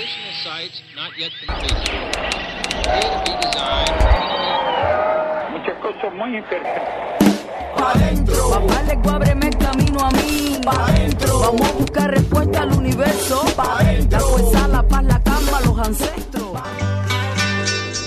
[0.00, 1.76] Additional sites not yet completed.
[1.76, 4.00] Appear to be designed.
[5.52, 7.36] muchas cosas muy interesantes.
[7.76, 10.58] Papá le ábreme el camino a mí.
[10.64, 13.44] Vamos a buscar respuesta al universo.
[14.08, 16.58] La fuerza, la paz, la calma, los ancestros.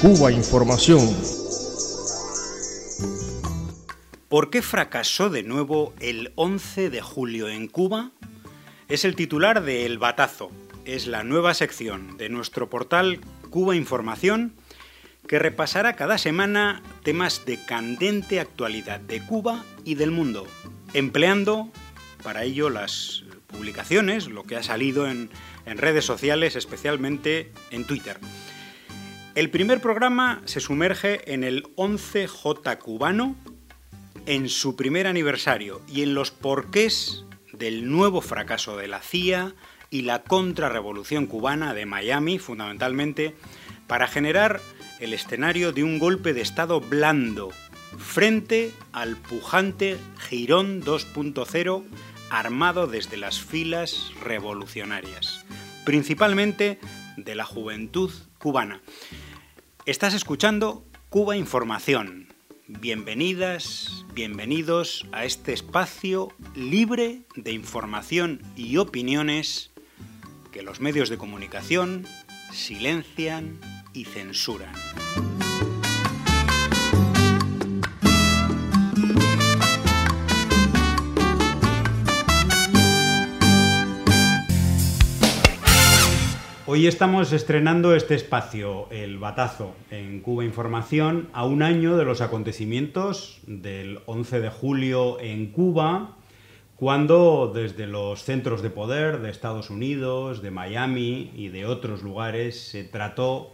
[0.02, 1.16] Cuba Información.
[4.30, 8.10] ¿Por qué fracasó de nuevo el 11 de julio en Cuba?
[8.88, 10.50] Es el titular de El Batazo.
[10.86, 14.54] Es la nueva sección de nuestro portal Cuba Información
[15.28, 20.46] que repasará cada semana temas de candente actualidad de Cuba y del mundo,
[20.94, 21.72] empleando
[22.22, 25.30] para ello las publicaciones, lo que ha salido en,
[25.66, 28.20] redes sociales, especialmente en Twitter.
[29.36, 33.38] El primer programa se sumerge en el 11J cubano,
[34.26, 39.56] en su primer aniversario y en los porqués del nuevo fracaso de la CIA
[39.94, 43.36] y la contrarrevolución cubana de Miami, fundamentalmente,
[43.86, 44.60] para generar
[45.00, 47.52] el escenario de un golpe de Estado blando
[48.00, 51.84] frente al pujante Girón 2.0
[52.32, 55.46] armado desde las filas revolucionarias,
[55.86, 56.80] principalmente
[57.16, 58.82] de la juventud cubana.
[59.86, 62.34] Estás escuchando Cuba Información.
[62.66, 69.73] Bienvenidas, bienvenidos a este espacio libre de información y opiniones
[70.54, 72.06] que los medios de comunicación
[72.52, 73.60] silencian
[73.92, 74.72] y censuran.
[86.68, 92.22] Hoy estamos estrenando este espacio, El Batazo, en Cuba Información, a un año de los
[92.22, 96.18] acontecimientos del 11 de julio en Cuba,
[96.76, 102.60] cuando desde los centros de poder de Estados Unidos, de Miami y de otros lugares
[102.60, 103.52] se trató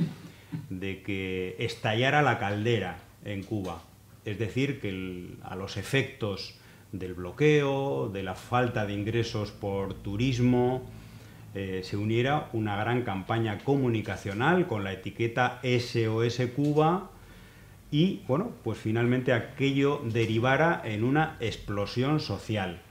[0.69, 3.83] de que estallara la caldera en Cuba.
[4.25, 6.55] Es decir, que a los efectos
[6.91, 10.83] del bloqueo, de la falta de ingresos por turismo,
[11.55, 17.09] eh, se uniera una gran campaña comunicacional con la etiqueta SOS Cuba
[17.91, 22.81] y, bueno, pues finalmente aquello derivara en una explosión social.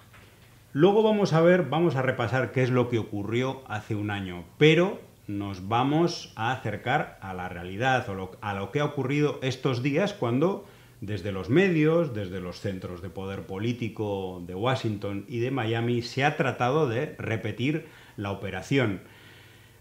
[0.74, 4.44] Luego vamos a ver, vamos a repasar qué es lo que ocurrió hace un año,
[4.58, 9.82] pero nos vamos a acercar a la realidad, o a lo que ha ocurrido estos
[9.82, 10.66] días cuando
[11.00, 16.22] desde los medios, desde los centros de poder político de Washington y de Miami se
[16.24, 17.86] ha tratado de repetir
[18.16, 19.00] la operación.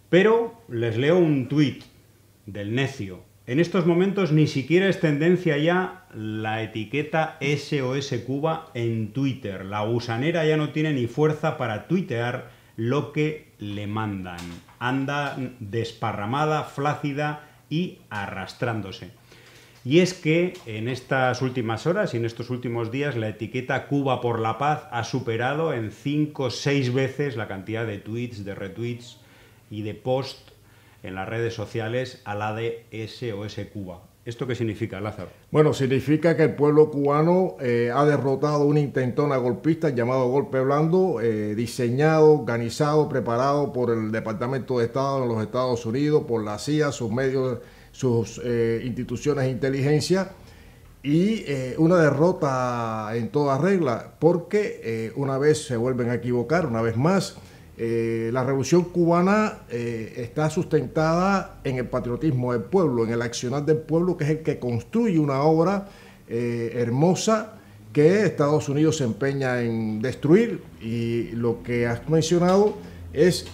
[0.10, 1.84] Pero les leo un tuit
[2.46, 3.27] del necio.
[3.48, 9.64] En estos momentos ni siquiera es tendencia ya la etiqueta SOS Cuba en Twitter.
[9.64, 14.42] La gusanera ya no tiene ni fuerza para tuitear lo que le mandan.
[14.80, 19.12] Anda desparramada, flácida y arrastrándose.
[19.86, 24.20] Y es que en estas últimas horas y en estos últimos días la etiqueta Cuba
[24.20, 28.56] por la Paz ha superado en 5 o 6 veces la cantidad de tweets, de
[28.56, 29.22] retweets
[29.72, 30.47] y de posts
[31.08, 34.04] en las redes sociales a la de SOS Cuba.
[34.26, 35.30] ¿Esto qué significa, Lázaro?
[35.52, 41.22] Bueno, significa que el pueblo cubano eh, ha derrotado una intentona golpista llamado Golpe Blando,
[41.22, 46.60] eh, diseñado, organizado, preparado por el Departamento de Estado de los Estados Unidos, por la
[46.60, 47.60] CIA, sus medios,
[47.94, 50.32] sus eh, instituciones de inteligencia,
[51.04, 51.46] y
[51.78, 57.38] una derrota en toda regla, porque una vez se vuelven a equivocar, una vez más,
[57.80, 63.66] eh, la revolución cubana eh, está sustentada en el patriotismo del pueblo, en el accionar
[63.66, 65.88] del pueblo, que es el que construye una obra
[66.28, 67.54] eh, hermosa
[67.94, 70.64] que Estados Unidos se empeña en destruir.
[70.82, 72.76] Y lo que has mencionado
[73.14, 73.46] es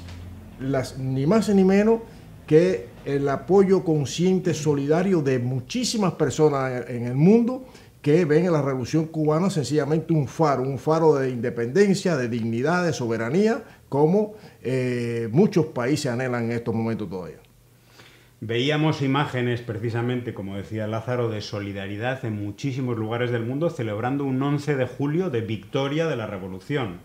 [0.98, 2.00] ni más ni menos
[2.48, 7.66] que el apoyo consciente, solidario de muchísimas personas en el mundo
[8.04, 12.86] que ven en la revolución cubana sencillamente un faro, un faro de independencia, de dignidad,
[12.86, 14.34] de soberanía, como
[14.64, 17.38] eh, muchos países anhelan en estos momentos todavía.
[18.42, 24.42] Veíamos imágenes, precisamente, como decía Lázaro, de solidaridad en muchísimos lugares del mundo celebrando un
[24.42, 27.02] 11 de julio de victoria de la revolución.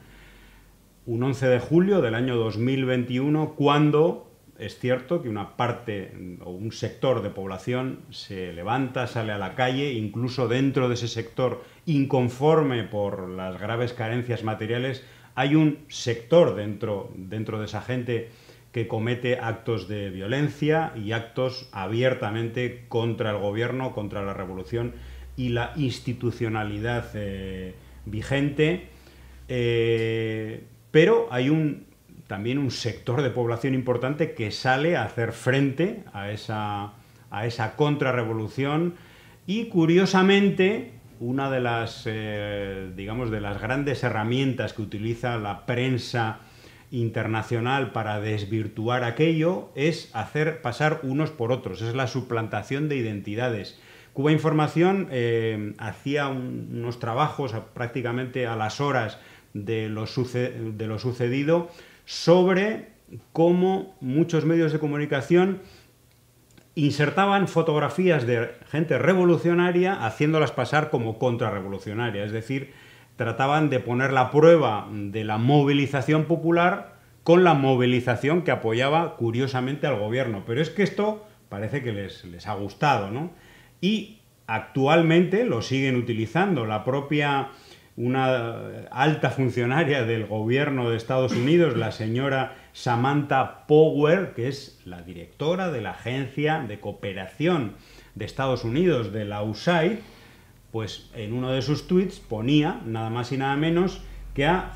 [1.05, 6.73] Un 11 de julio del año 2021, cuando es cierto que una parte o un
[6.73, 12.85] sector de población se levanta, sale a la calle, incluso dentro de ese sector inconforme
[12.85, 15.05] por las graves carencias materiales,
[15.39, 18.29] hay un sector dentro, dentro de esa gente
[18.73, 24.95] que comete actos de violencia y actos abiertamente contra el gobierno, contra la revolución
[25.37, 28.89] y la institucionalidad eh, vigente.
[29.47, 31.87] Eh, pero hay un
[32.27, 36.95] también un sector de población importante que sale a hacer frente a esa,
[37.31, 38.97] a esa contrarrevolución
[39.47, 46.41] y curiosamente una de las, eh, digamos, de las grandes herramientas que utiliza la prensa
[46.91, 53.79] internacional para desvirtuar aquello es hacer pasar unos por otros, es la suplantación de identidades.
[54.13, 59.19] Cuba Información eh, hacía unos trabajos prácticamente a las horas
[59.55, 61.71] de lo, de lo sucedido
[62.05, 62.89] sobre
[63.33, 65.61] cómo muchos medios de comunicación
[66.79, 72.73] insertaban fotografías de gente revolucionaria haciéndolas pasar como contrarrevolucionaria, es decir,
[73.17, 76.95] trataban de poner la prueba de la movilización popular
[77.25, 80.45] con la movilización que apoyaba curiosamente al gobierno.
[80.47, 83.33] Pero es que esto parece que les, les ha gustado, ¿no?
[83.81, 86.65] Y actualmente lo siguen utilizando.
[86.65, 87.49] La propia,
[87.97, 95.03] una alta funcionaria del gobierno de Estados Unidos, la señora Samantha Power, que es la
[95.03, 97.73] directora de la Agencia de Cooperación
[98.15, 99.99] de Estados Unidos, de la USAID,
[100.71, 104.01] pues en uno de sus tweets ponía nada más y nada menos
[104.33, 104.71] que a,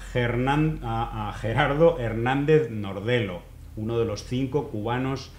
[1.40, 3.43] Gerardo Hernández Nordelo,
[3.76, 5.31] uno de los cinco cubanos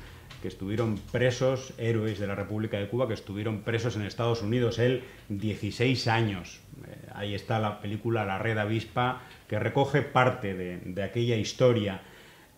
[0.41, 4.79] que estuvieron presos, héroes de la República de Cuba, que estuvieron presos en Estados Unidos,
[4.79, 6.61] él 16 años.
[6.87, 12.01] Eh, ahí está la película La Red Avispa, que recoge parte de aquella historia.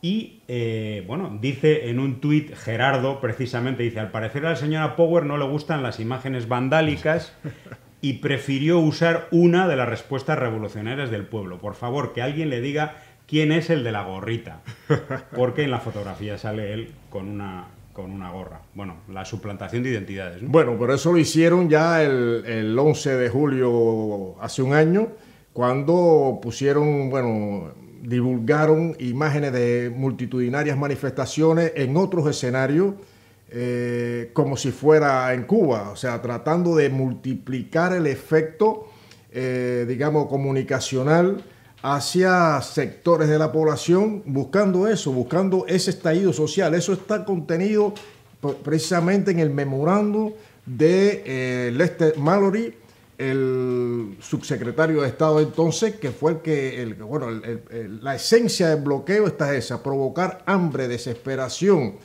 [0.05, 4.95] Y eh, bueno, dice en un tuit Gerardo, precisamente, dice, al parecer a la señora
[4.95, 7.33] Power no le gustan las imágenes vandálicas
[8.01, 11.57] y prefirió usar una de las respuestas revolucionarias del pueblo.
[11.57, 14.61] Por favor, que alguien le diga quién es el de la gorrita,
[15.35, 18.61] porque en la fotografía sale él con una, con una gorra.
[18.75, 20.39] Bueno, la suplantación de identidades.
[20.43, 25.07] Bueno, pero eso lo hicieron ya el, el 11 de julio hace un año,
[25.51, 27.73] cuando pusieron, bueno,
[28.07, 32.93] divulgaron imágenes de multitudinarias manifestaciones en otros escenarios,
[33.49, 38.87] eh, como si fuera en Cuba, o sea, tratando de multiplicar el efecto,
[39.31, 41.43] eh, digamos, comunicacional
[41.81, 46.73] hacia sectores de la población, buscando eso, buscando ese estallido social.
[46.73, 47.93] Eso está contenido
[48.63, 50.33] precisamente en el memorando
[50.65, 52.75] de eh, Lester Mallory,
[53.17, 57.27] el subsecretario de Estado entonces, que fue el que, bueno,
[58.01, 61.95] la esencia del bloqueo está esa, provocar hambre, desesperación,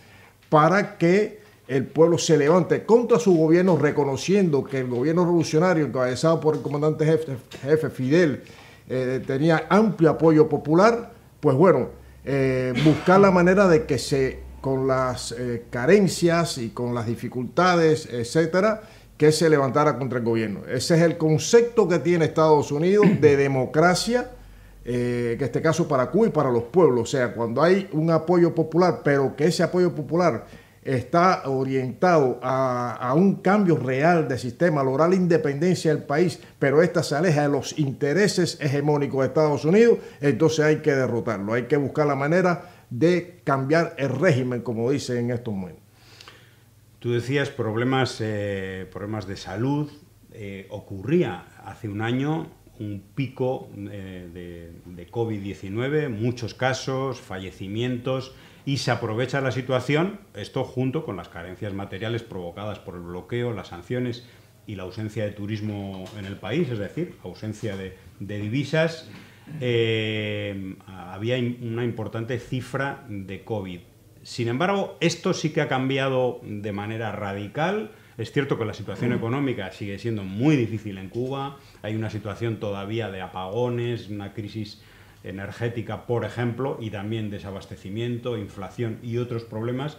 [0.49, 1.41] para que
[1.71, 6.62] el pueblo se levante contra su gobierno, reconociendo que el gobierno revolucionario, encabezado por el
[6.62, 8.43] comandante jefe, jefe Fidel,
[8.89, 11.91] eh, tenía amplio apoyo popular, pues bueno,
[12.25, 18.09] eh, buscar la manera de que se, con las eh, carencias y con las dificultades,
[18.11, 18.83] etcétera,
[19.20, 20.61] que se levantara contra el gobierno.
[20.67, 24.31] Ese es el concepto que tiene Estados Unidos de democracia,
[24.82, 27.02] eh, que en este caso para Cuba y para los pueblos.
[27.02, 30.46] O sea, cuando hay un apoyo popular, pero que ese apoyo popular
[30.82, 36.81] está orientado a, un cambio real de sistema, a lograr la independencia del país, pero
[36.81, 41.64] esta se aleja de los intereses hegemónicos de Estados Unidos, entonces hay que derrotarlo, hay
[41.64, 45.89] que buscar la manera de cambiar el régimen, como dicen en estos momentos.
[47.00, 49.91] Tú decías problemas, eh, problemas de salud.
[50.32, 52.49] Eh, ocurría hace un año
[52.79, 58.35] un pico eh, de, de COVID-19, muchos casos, fallecimientos,
[58.67, 63.54] y se aprovecha la situación, esto junto con las carencias materiales provocadas por el bloqueo,
[63.54, 64.26] las sanciones
[64.66, 69.11] y la ausencia de turismo en el país, es decir, ausencia de divisas,
[70.87, 73.80] había una importante cifra de COVID.
[74.30, 77.90] Sin embargo, esto sí que ha cambiado de manera radical.
[78.16, 81.58] Es cierto que la situación económica sigue siendo muy difícil en Cuba.
[81.82, 84.80] Hay una situación todavía de apagones, una crisis
[85.25, 89.96] energética, por ejemplo, y también desabastecimiento, inflación y otros problemas.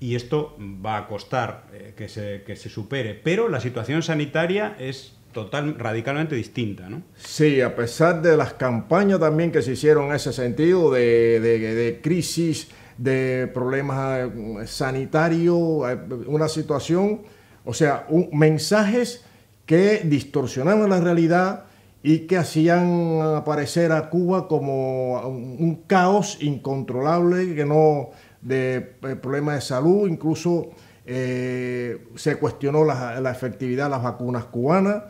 [0.00, 3.14] Y esto va a costar eh, que, se, que se supere.
[3.14, 7.04] Pero la situación sanitaria es total, radicalmente distinta, ¿no?
[7.16, 11.58] Sí, a pesar de las campañas también que se hicieron en ese sentido de, de,
[11.58, 12.68] de crisis
[12.98, 17.22] de problemas eh, sanitarios, eh, una situación,
[17.64, 19.24] o sea, mensajes
[19.66, 21.64] que distorsionaban la realidad
[22.02, 29.56] y que hacían aparecer a Cuba como un, caos incontrolable, que no de eh, problemas
[29.56, 30.70] de salud, incluso
[31.04, 35.02] se cuestionó la, la, efectividad de las vacunas cubanas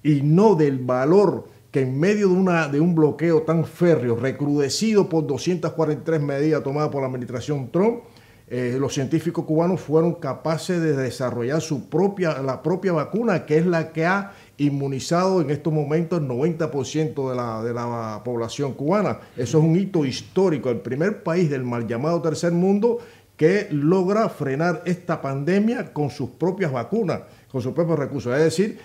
[0.00, 5.08] y no del valor que en medio de, una, de un bloqueo tan férreo, recrudecido
[5.08, 8.02] por 243 medidas tomadas por la administración Trump,
[8.48, 13.64] eh, los científicos cubanos fueron capaces de desarrollar su propia, la propia vacuna, que es
[13.64, 19.20] la que ha inmunizado en estos momentos el 90% de la, de la población cubana.
[19.38, 22.98] Eso es un hito histórico, el primer país del mal llamado tercer mundo
[23.38, 28.36] que logra frenar esta pandemia con sus propias vacunas, con sus propios recursos.
[28.36, 28.78] Es decir,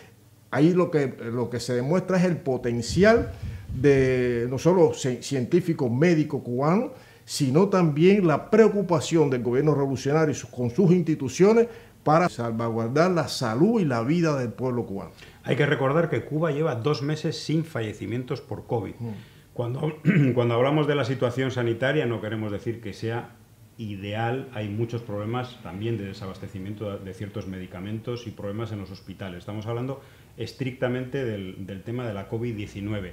[0.51, 3.31] ahí lo que, lo que se demuestra es el potencial
[3.73, 6.91] de no solo científicos médicos cubanos,
[7.25, 11.67] sino también la preocupación del gobierno revolucionario con sus instituciones
[12.03, 15.11] para salvaguardar la salud y la vida del pueblo cubano.
[15.43, 18.95] Hay que recordar que Cuba lleva dos meses sin fallecimientos por COVID.
[18.97, 19.09] Mm.
[19.53, 19.93] Cuando,
[20.33, 23.31] cuando hablamos de la situación sanitaria no queremos decir que sea
[23.77, 29.39] ideal, hay muchos problemas también de desabastecimiento de ciertos medicamentos y problemas en los hospitales.
[29.39, 30.01] Estamos hablando
[30.37, 33.11] estrictamente del, del tema de la COVID-19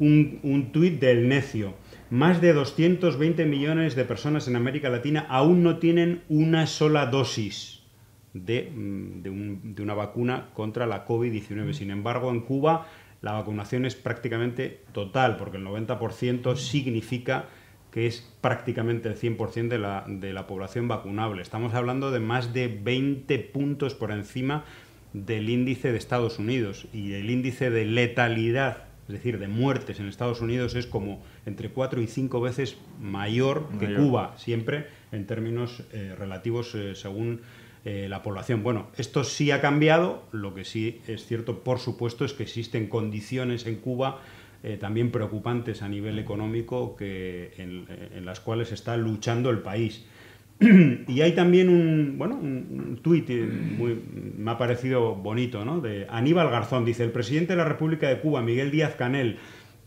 [0.00, 1.74] un, un tuit del necio.
[2.10, 7.82] Más de 220 millones de personas en América Latina aún no tienen una sola dosis
[8.32, 9.22] de, mm,
[9.74, 11.74] de, una vacuna contra la COVID-19.
[11.74, 12.88] Sin embargo, en Cuba
[13.22, 17.46] la vacunación es prácticamente total, porque el 90% significa
[17.92, 21.42] que es prácticamente el 100% de la, de la población vacunable.
[21.42, 24.64] Estamos hablando de más de 20 puntos por encima
[25.12, 30.06] del índice de Estados Unidos y el índice de letalidad es decir, de muertes en
[30.06, 35.82] Estados Unidos es como entre cuatro y cinco veces mayor que Cuba, siempre en términos
[35.92, 37.40] eh, relativos eh, según
[37.84, 38.62] eh, la población.
[38.62, 42.86] Bueno, esto sí ha cambiado, lo que sí es cierto, por supuesto, es que existen
[42.86, 44.20] condiciones en Cuba
[44.78, 50.04] también preocupantes a nivel económico que, en las cuales está luchando el país.
[51.08, 55.80] y hay también un, bueno, un, tuit me ha parecido bonito, ¿no?
[55.80, 59.38] De Aníbal Garzón, dice, el presidente de la República de Cuba, Miguel Díaz Canel,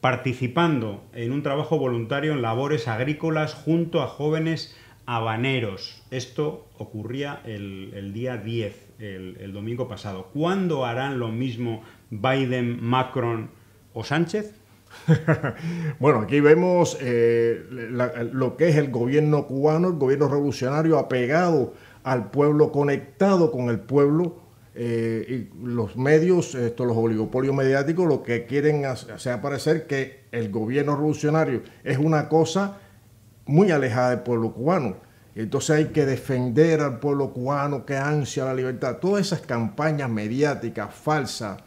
[0.02, 4.76] participando en un trabajo voluntario en labores agrícolas junto a jóvenes
[5.06, 6.02] habaneros.
[6.10, 10.30] Esto ocurría el, día 10, el, el domingo pasado.
[10.34, 13.52] ¿Cuándo harán lo mismo Biden, Macron
[13.94, 14.63] o Sánchez?
[16.00, 21.74] bueno, aquí vemos eh, lo que es el gobierno cubano, el gobierno revolucionario apegado
[22.04, 24.42] al pueblo, conectado con el pueblo.
[24.76, 30.50] Eh, y los medios, estos, los oligopolios mediáticos, lo que quieren hacer parecer que el
[30.50, 32.80] gobierno revolucionario es una cosa
[33.46, 34.96] muy alejada del pueblo cubano.
[35.36, 38.98] Entonces hay que defender al pueblo cubano que ansia la libertad.
[38.98, 41.60] Todas esas campañas mediáticas falsas,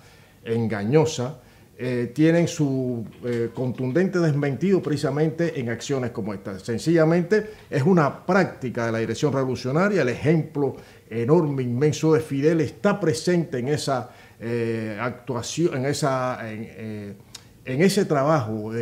[0.45, 1.33] engañosas,
[1.79, 6.59] eh, tienen su eh, contundente desmentido precisamente en acciones como esta.
[6.59, 10.77] Sencillamente es una práctica de la dirección revolucionaria, el ejemplo
[11.11, 14.09] enorme, inmenso de Fidel está presente en esa
[14.41, 17.15] eh, actuación, en, esa, en,
[17.67, 18.73] ese trabajo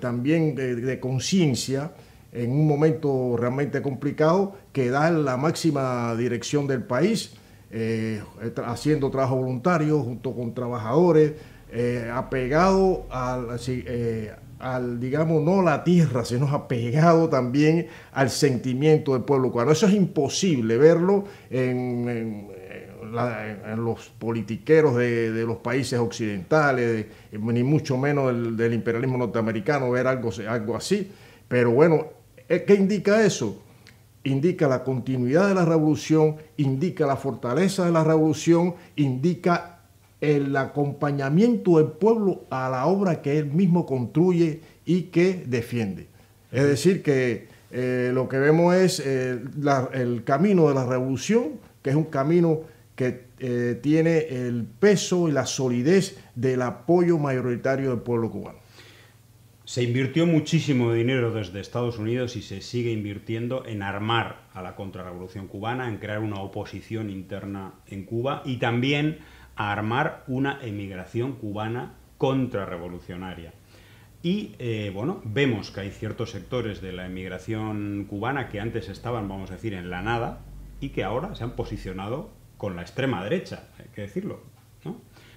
[0.00, 1.92] también de, conciencia
[2.32, 7.34] en un momento realmente complicado que da la máxima dirección del país,
[8.64, 11.34] haciendo trabajo voluntario junto con trabajadores,
[11.72, 19.12] eh, apegado al, eh, al, digamos, no a la tierra, sino apegado también al sentimiento
[19.12, 19.72] del pueblo cubano.
[19.72, 22.54] Eso es imposible verlo en,
[23.76, 30.76] los politiqueros de, los países occidentales, ni mucho menos del, imperialismo norteamericano, ver algo, algo
[30.76, 31.10] así.
[31.48, 32.06] Pero bueno,
[32.48, 33.62] eh, ¿qué indica eso?
[34.24, 39.75] Indica la continuidad de la revolución, indica la fortaleza de la revolución, indica
[40.34, 46.08] el acompañamiento del pueblo a la obra que él mismo construye y que defiende.
[46.50, 49.38] Es decir, que eh, lo que vemos es eh,
[49.92, 52.62] el camino de la revolución, que es un camino
[52.96, 58.58] que eh, tiene el peso y la solidez del apoyo mayoritario del pueblo cubano.
[59.64, 64.76] Se invirtió muchísimo dinero desde Estados Unidos y se sigue invirtiendo en armar a la
[64.76, 69.18] contrarrevolución cubana, en crear una oposición interna en Cuba y también
[69.56, 73.52] a armar una emigración cubana contrarrevolucionaria.
[74.22, 79.28] Y eh, bueno, vemos que hay ciertos sectores de la emigración cubana que antes estaban,
[79.28, 80.40] vamos a decir, en la nada
[80.80, 84.40] y que ahora se han posicionado con la extrema derecha, hay que decirlo.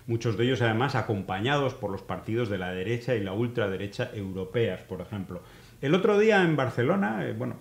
[0.08, 4.82] Muchos de ellos además acompañados por los partidos de la derecha y la ultraderecha europeas,
[4.82, 5.44] por ejemplo.
[5.82, 7.58] El otro día en Barcelona, eh, bueno,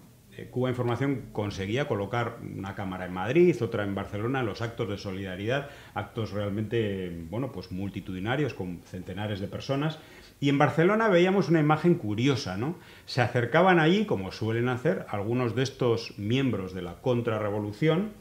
[0.47, 5.69] Cuba Información conseguía colocar una cámara en Madrid, otra en Barcelona, los actos de solidaridad,
[5.95, 9.99] actos realmente, bueno, pues multitudinarios con centenares de personas.
[10.41, 12.77] Y en Barcelona veíamos una imagen curiosa, ¿no?
[13.07, 18.13] Se acercaban allí, como suelen hacer algunos de estos miembros de la contrarrevolución,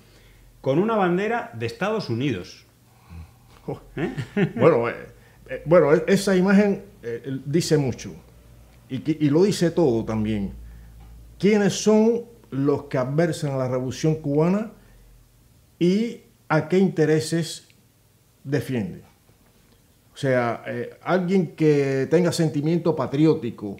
[0.61, 2.65] con una bandera de Estados Unidos.
[3.95, 4.13] ¿Eh?
[4.55, 6.83] Bueno, eh, bueno, esa imagen
[7.45, 8.15] dice mucho
[8.89, 10.66] y lo dice todo también
[11.37, 14.71] quiénes son los que adversan a la revolución cubana
[15.79, 17.67] y a qué intereses
[18.43, 19.03] defienden.
[20.13, 23.77] O sea, eh, alguien que tenga sentimiento patriótico,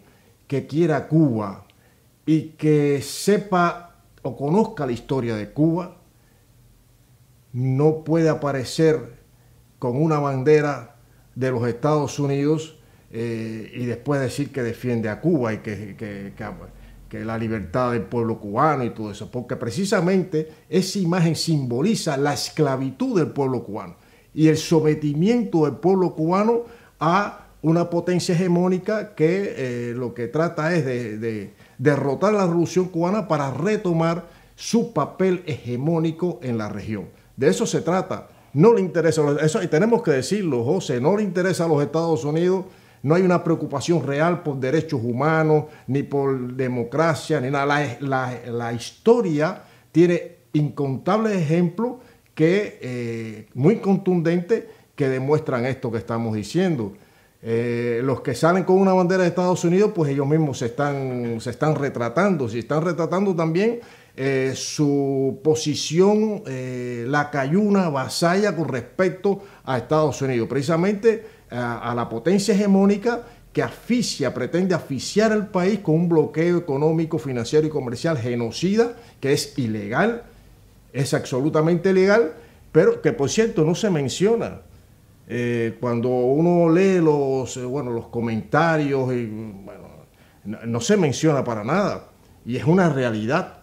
[0.48, 1.66] que quiera Cuba
[2.26, 5.98] y que sepa o conozca la historia de Cuba,
[7.54, 9.18] no puede aparecer
[9.80, 10.98] con una bandera
[11.36, 12.78] de los Estados Unidos
[13.12, 16.44] eh, y después decir que defiende a Cuba y que, que, que,
[17.12, 23.18] la libertad del pueblo cubano y todo eso, porque precisamente esa imagen simboliza la esclavitud
[23.18, 23.96] del pueblo cubano
[24.34, 26.64] y el sometimiento del pueblo cubano
[27.00, 33.28] a una potencia hegemónica que eh, lo que trata es de, derrotar la revolución cubana
[33.28, 37.10] para retomar su papel hegemónico en la región.
[37.36, 38.30] De eso se trata.
[38.54, 42.24] No le interesa, eso, y tenemos que decirlo, José, no le interesa a los Estados
[42.24, 42.66] Unidos,
[43.04, 47.98] no hay una preocupación real por derechos humanos, ni por democracia, ni nada.
[48.02, 51.98] La, historia tiene incontables ejemplos
[52.34, 56.94] que, eh, muy contundentes que demuestran esto que estamos diciendo.
[57.42, 61.40] Eh, los que salen con una bandera de Estados Unidos, pues ellos mismos se están,
[61.40, 63.80] se están retratando, se están retratando también
[64.16, 72.54] eh, su posición la cayuna vasalla con respecto a Estados Unidos, precisamente a, la potencia
[72.54, 73.24] hegemónica
[73.54, 79.34] que asfixia, pretende asfixiar al país con un bloqueo económico, financiero y comercial genocida, que
[79.34, 80.24] es ilegal,
[80.94, 82.34] es absolutamente legal,
[82.72, 84.62] pero que por cierto no se menciona.
[85.30, 89.88] Eh, cuando uno lee los, eh, bueno, los comentarios, bueno,
[90.46, 92.10] no, se menciona para nada.
[92.46, 93.57] Y es una realidad.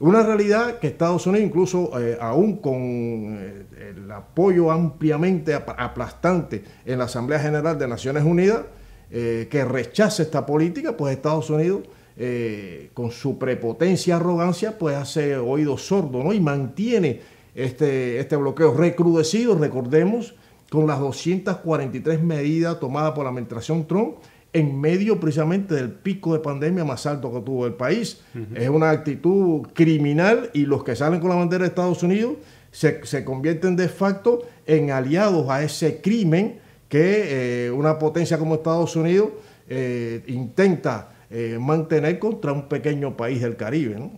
[0.00, 7.04] Una realidad que Estados Unidos, incluso eh, aún con el apoyo ampliamente aplastante en la
[7.04, 8.62] Asamblea General de Naciones Unidas,
[9.10, 11.80] que rechaza esta política, pues Estados Unidos
[12.22, 16.34] eh, con su prepotencia y arrogancia, pues hace oído sordo.
[16.34, 17.20] Y mantiene
[17.54, 20.34] este, este bloqueo recrudecido, recordemos,
[20.68, 24.16] con las 243 medidas tomadas por la administración Trump
[24.52, 28.20] en medio precisamente del pico de pandemia más alto que tuvo el país.
[28.54, 32.34] Es una actitud criminal y los que salen con la bandera de Estados Unidos
[32.70, 36.58] se, se convierten de facto en aliados a ese crimen
[36.88, 39.30] que eh, una potencia como Estados Unidos
[39.68, 43.94] eh, intenta eh, mantener contra un pequeño país del Caribe.
[43.94, 44.10] ¿no?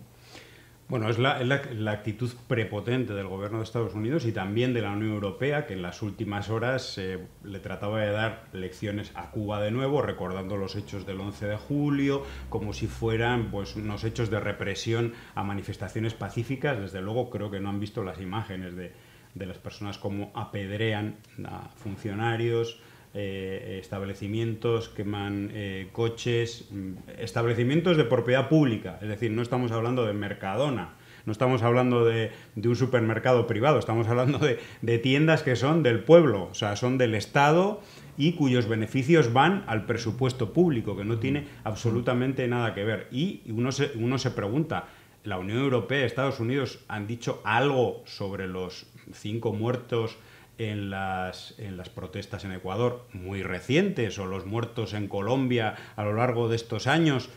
[0.93, 5.15] Bueno, es la, actitud prepotente del gobierno de Estados Unidos y también de la Unión
[5.15, 9.71] Europea, que en las últimas horas eh, le trataba de dar lecciones a Cuba de
[9.71, 14.39] nuevo, recordando los hechos del 11 de julio, como si fueran pues, unos hechos de
[14.39, 16.79] represión a manifestaciones pacíficas.
[16.79, 18.93] Desde luego, creo que no han visto las imágenes de,
[19.35, 22.83] de las personas como apedrean a funcionarios,
[23.15, 30.07] eh, establecimientos, queman eh, coches, mm, establecimientos de propiedad pública, es decir, no estamos hablando
[30.07, 30.95] de Mercadona,
[31.27, 36.49] no estamos hablando de, un supermercado privado, estamos hablando de, tiendas que son del pueblo,
[36.51, 37.81] o sea, son del Estado
[38.17, 43.09] y cuyos beneficios van al presupuesto público, que no tiene absolutamente nada que ver.
[43.11, 44.89] Y uno se, uno se pregunta,
[45.25, 50.19] ¿la Unión Europea, Estados Unidos han dicho algo sobre los cinco muertos
[50.59, 56.05] en las, en las protestas en Ecuador muy recientes o los muertos en Colombia a
[56.05, 57.31] lo largo de estos años.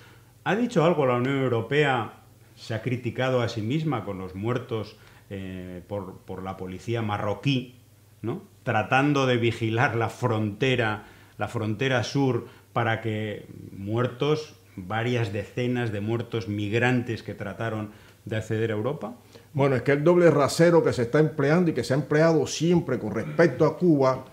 [0.44, 2.22] ¿Ha dicho algo la Unión Europea?
[2.56, 4.98] ¿Se ha criticado a sí misma con los muertos
[5.30, 7.76] eh, por, por, la policía marroquí,
[8.22, 8.44] ¿no?
[8.64, 11.06] tratando de vigilar la frontera,
[11.38, 17.92] la frontera sur para que muertos, varias decenas de muertos migrantes que trataron
[18.26, 19.16] de acceder a Europa?
[19.56, 22.46] Bueno, es que el doble rasero que se está empleando y que se ha empleado
[22.46, 24.26] siempre con respecto a Cuba,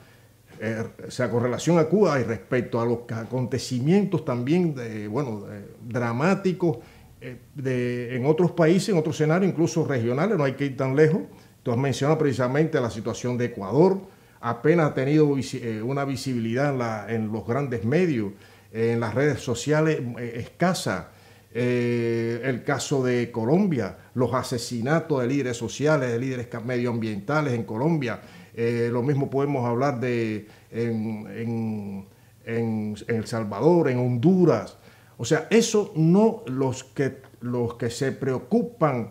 [0.58, 5.44] eh, o sea, con relación a Cuba y respecto a los acontecimientos también, de, bueno,
[5.80, 6.78] dramáticos
[7.20, 10.96] eh, de, en otros países, en otros escenarios, incluso regionales, no hay que ir tan
[10.96, 11.22] lejos.
[11.62, 14.00] Tú has mencionado precisamente la situación de Ecuador,
[14.40, 18.32] apenas ha tenido eh, una visibilidad en, en, los grandes medios,
[18.72, 21.11] en las redes sociales escasa.
[21.54, 28.20] Eh, el caso de Colombia, los asesinatos de líderes sociales, de líderes medioambientales en Colombia.
[28.54, 32.06] Eh, lo mismo podemos hablar de en,
[32.46, 34.78] El Salvador, en Honduras.
[35.18, 39.10] O sea, eso no los que, los que se preocupan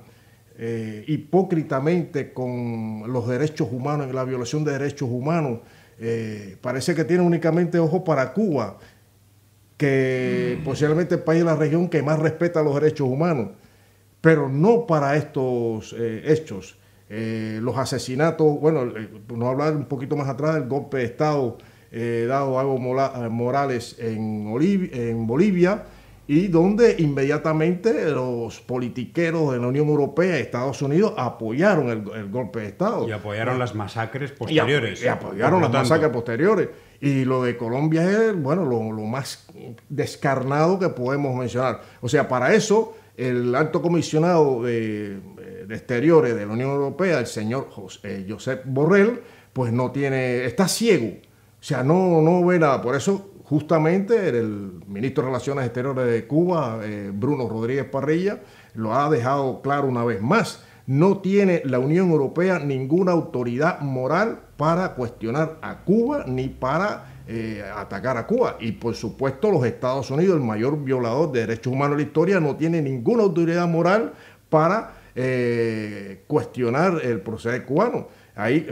[0.58, 5.60] eh, hipócritamente con los derechos humanos, la violación de derechos humanos,
[6.62, 8.80] parece que tienen únicamente ojo para Cuba
[9.81, 13.47] que posiblemente el país de la región que más respeta los derechos humanos,
[14.21, 16.77] pero no para estos eh, hechos.
[17.09, 21.57] Eh, los asesinatos, bueno, eh, no hablar un poquito más atrás del golpe de Estado
[22.27, 24.47] dado a Evo Morales en,
[24.93, 25.83] en Bolivia
[26.27, 32.59] y donde inmediatamente los politiqueros de la Unión Europea y Estados Unidos apoyaron el, golpe
[32.59, 33.09] de Estado.
[33.09, 35.03] Y apoyaron las masacres posteriores.
[35.03, 36.69] Y, apoyaron las masacres posteriores.
[37.01, 39.47] Y lo de Colombia es, bueno, lo, más
[39.89, 41.81] descarnado que podemos mencionar.
[41.99, 45.19] O sea, para eso, el alto comisionado de,
[45.69, 49.21] Exteriores de la Unión Europea, el señor José, Josep Borrell,
[49.53, 51.07] pues no tiene, está ciego.
[51.07, 52.81] O sea, no, no ve nada.
[52.81, 58.39] Por eso justamente el ministro de Relaciones Exteriores de Cuba, eh, Bruno Rodríguez Parrilla,
[58.75, 60.63] lo ha dejado claro una vez más.
[60.87, 67.63] No tiene la Unión Europea ninguna autoridad moral para cuestionar a Cuba ni para eh,
[67.75, 68.57] atacar a Cuba.
[68.59, 72.39] Y por supuesto los Estados Unidos, el mayor violador de derechos humanos de la historia,
[72.39, 74.13] no tiene ninguna autoridad moral
[74.49, 78.07] para eh, cuestionar el proceso cubano.
[78.35, 78.65] Ahí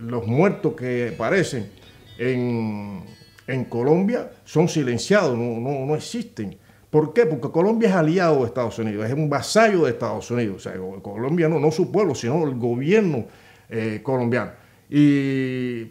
[0.00, 1.70] los muertos que aparecen
[2.18, 6.56] en, Colombia son silenciados, no, existen.
[6.90, 7.26] ¿Por qué?
[7.26, 10.56] Porque Colombia es aliado de Estados Unidos, es un vasallo de Estados Unidos.
[10.56, 10.72] O sea,
[11.02, 13.26] Colombia no, no su pueblo, sino el gobierno
[13.68, 14.52] eh, colombiano.
[14.90, 15.86] Y,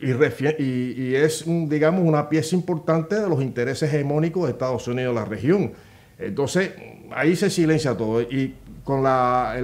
[0.00, 5.24] y, es, digamos, una pieza importante de los intereses hegemónicos de Estados Unidos en la
[5.24, 5.72] región.
[6.16, 6.70] Entonces,
[7.10, 8.22] ahí se silencia todo.
[8.22, 8.54] Y
[8.84, 9.56] con la.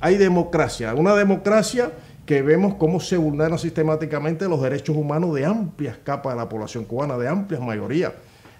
[0.00, 0.94] hay democracia.
[0.94, 1.92] Una democracia
[2.26, 6.84] que vemos cómo se vulneran sistemáticamente los derechos humanos de amplias capas de la población
[6.84, 8.12] cubana, de amplias mayorías.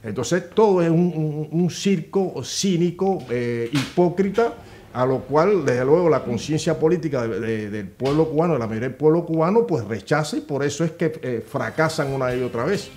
[0.03, 4.55] Entonces todo es un, circo cínico, eh, hipócrita,
[4.93, 8.97] a lo cual desde luego la conciencia política del pueblo cubano, de la mayoría del
[8.97, 12.91] pueblo cubano, pues rechaza y por eso es que eh, fracasan una y otra vez.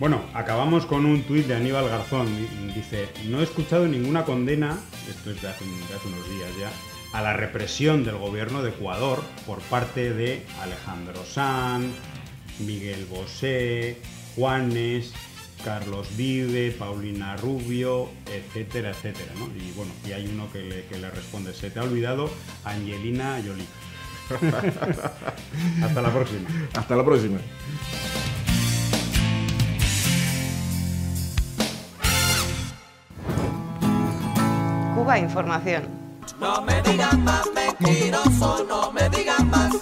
[0.00, 2.26] Bueno, acabamos con un tuit de Aníbal Garzón.
[2.74, 4.78] Dice, no he escuchado ninguna condena,
[5.08, 9.60] esto es de hace unos días ya, a la represión del gobierno de Ecuador por
[9.60, 11.86] parte de Alejandro Sanz,
[12.58, 13.98] Miguel Bosé,
[14.34, 15.12] Juanes,
[15.64, 19.32] Carlos Vive, Paulina Rubio, etcétera, etcétera.
[19.38, 19.46] ¿no?
[19.46, 22.30] Y bueno, y hay uno que le, responde, se te ha olvidado
[22.64, 23.66] Angelina Jolie.
[25.82, 26.48] Hasta la próxima.
[26.74, 27.38] Hasta la próxima.
[34.94, 36.04] Cuba Información.
[36.40, 39.72] No me digan más mentiroso, no me digan más.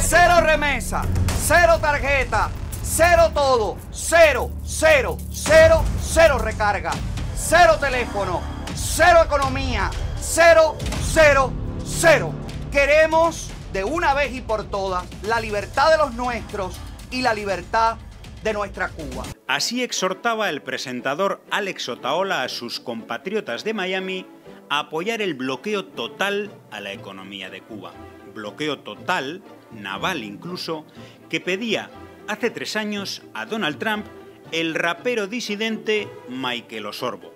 [0.00, 1.02] Cero remesa,
[1.46, 2.50] cero tarjeta,
[2.96, 6.92] cero todo, cero, cero, cero, cero recarga,
[7.34, 8.40] cero teléfono,
[8.72, 11.52] cero economía, cero, cero,
[11.84, 12.32] cero.
[12.70, 16.76] Queremos de una vez y por todas la libertad de los nuestros
[17.10, 17.96] y la libertad
[18.44, 19.24] de nuestra Cuba.
[19.48, 24.24] Así exhortaba el presentador Alex Otaola a sus compatriotas de Miami
[24.70, 27.90] apoyar el bloqueo total a la economía de Cuba.
[28.34, 30.84] Bloqueo total, naval incluso,
[31.28, 31.90] que pedía
[32.28, 34.06] hace tres años a Donald Trump
[34.52, 37.32] el rapero disidente Michael Osorbo.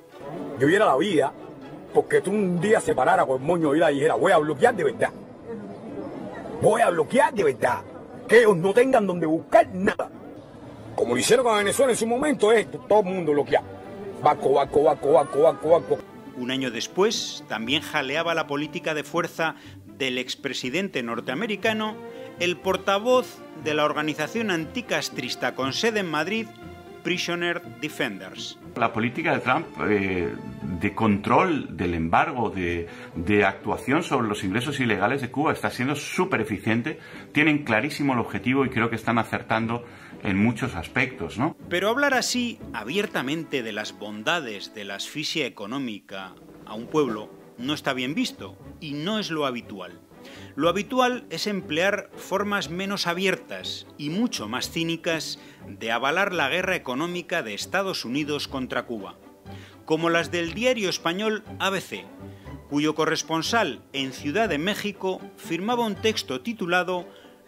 [0.58, 1.32] Yo viera la vida
[1.92, 4.84] porque tú un día se parara con el moño y dijera voy a bloquear de
[4.84, 5.10] verdad.
[6.60, 7.82] Voy a bloquear de verdad.
[8.28, 10.10] Que ellos no tengan donde buscar nada.
[10.94, 13.66] Como lo hicieron con Venezuela en su momento, es todo el mundo bloqueado.
[14.22, 15.98] Baco, baco, baco, baco, baco, baco.
[16.36, 19.54] Un año después, también jaleaba la política de fuerza
[19.86, 21.96] del expresidente norteamericano
[22.40, 26.46] el portavoz de la organización anticastrista con sede en Madrid,
[27.02, 28.58] Prisoner Defenders.
[28.76, 34.78] La política de Trump eh, de control del embargo, de, de, actuación sobre los ingresos
[34.80, 36.98] ilegales de Cuba está siendo súper eficiente.
[37.32, 39.84] Tienen clarísimo el objetivo y creo que están acertando
[40.22, 41.56] en muchos aspectos, ¿no?
[41.68, 46.34] Pero hablar así abiertamente de las bondades de la asfixia económica
[46.66, 50.00] a un pueblo no está bien visto y no es lo habitual.
[50.58, 56.74] Lo habitual es emplear formas menos abiertas y mucho más cínicas de avalar la guerra
[56.74, 59.14] económica de Estados Unidos contra Cuba,
[59.84, 62.04] como las del diario español ABC,
[62.68, 67.06] cuyo corresponsal en Ciudad de México firmaba un texto titulado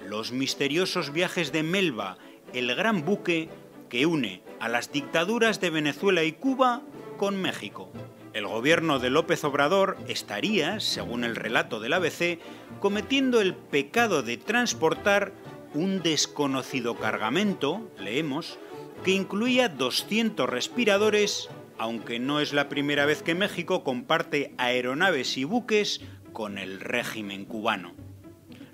[0.08, 2.16] Los misteriosos viajes de Melba
[2.52, 3.48] el gran buque
[3.88, 6.82] que une a las dictaduras de Venezuela y Cuba
[7.18, 7.90] con México.
[8.32, 12.38] El gobierno de López Obrador estaría, según el relato del ABC,
[12.78, 15.32] cometiendo el pecado de transportar
[15.74, 18.60] un desconocido cargamento, leemos,
[19.04, 25.42] que incluía 200 respiradores, aunque no es la primera vez que México comparte aeronaves y
[25.42, 26.00] buques
[26.32, 27.94] con el régimen cubano.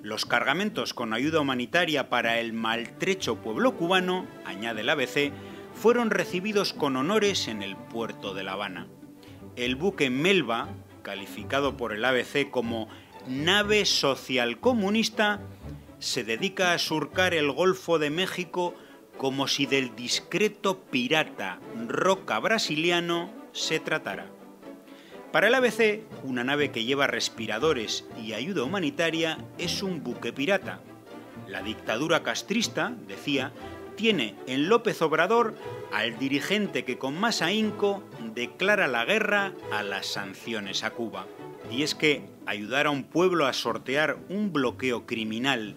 [0.02, 5.32] Los cargamentos con ayuda humanitaria para el maltrecho pueblo cubano, añade el ABC,
[5.72, 8.86] fueron recibidos con honores en el puerto de La Habana.
[9.56, 10.68] El buque Melba,
[11.02, 12.88] calificado por el ABC como
[13.26, 15.40] nave social comunista,
[15.98, 18.74] se dedica a surcar el Golfo de México
[19.16, 24.26] como si del discreto pirata roca brasiliano se tratara.
[25.32, 30.80] Para el ABC, una nave que lleva respiradores y ayuda humanitaria es un buque pirata.
[31.48, 33.52] La dictadura castrista, decía,
[33.96, 35.54] tiene en López Obrador
[35.92, 38.02] al dirigente que con más ahínco
[38.36, 41.26] declara la guerra a las sanciones a Cuba.
[41.70, 45.74] Y es que ayudar a un pueblo a sortear un bloqueo criminal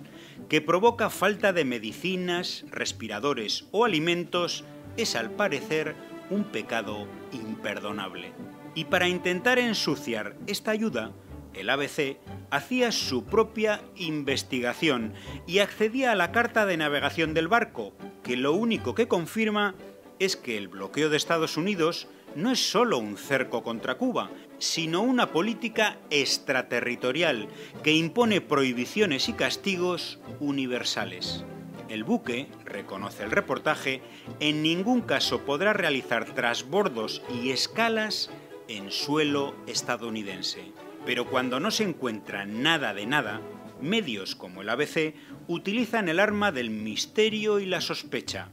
[0.50, 4.66] que provoca falta de medicinas, respiradores o alimentos
[4.98, 5.96] es al parecer
[6.30, 8.34] un pecado imperdonable.
[8.76, 11.14] Y para intentar ensuciar esta ayuda,
[11.54, 12.18] el ABC
[12.52, 15.14] hacía su propia investigación
[15.48, 19.76] y accedía a la carta de navegación del barco, que lo único que confirma
[20.20, 25.02] es que el bloqueo de Estados Unidos no es solo un cerco contra Cuba, sino
[25.02, 27.48] una política extraterritorial
[27.84, 31.44] que impone prohibiciones y castigos universales.
[31.88, 34.02] El buque, reconoce el reportaje,
[34.40, 38.30] en ningún caso podrá realizar trasbordos y escalas
[38.68, 40.72] en suelo estadounidense.
[41.06, 43.42] Pero cuando no se encuentra nada de nada,
[43.82, 45.16] medios como el ABC
[45.48, 48.50] utilizan el arma del misterio y la sospecha.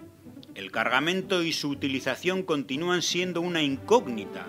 [0.56, 4.46] El cargamento y su utilización continúan siendo una incógnita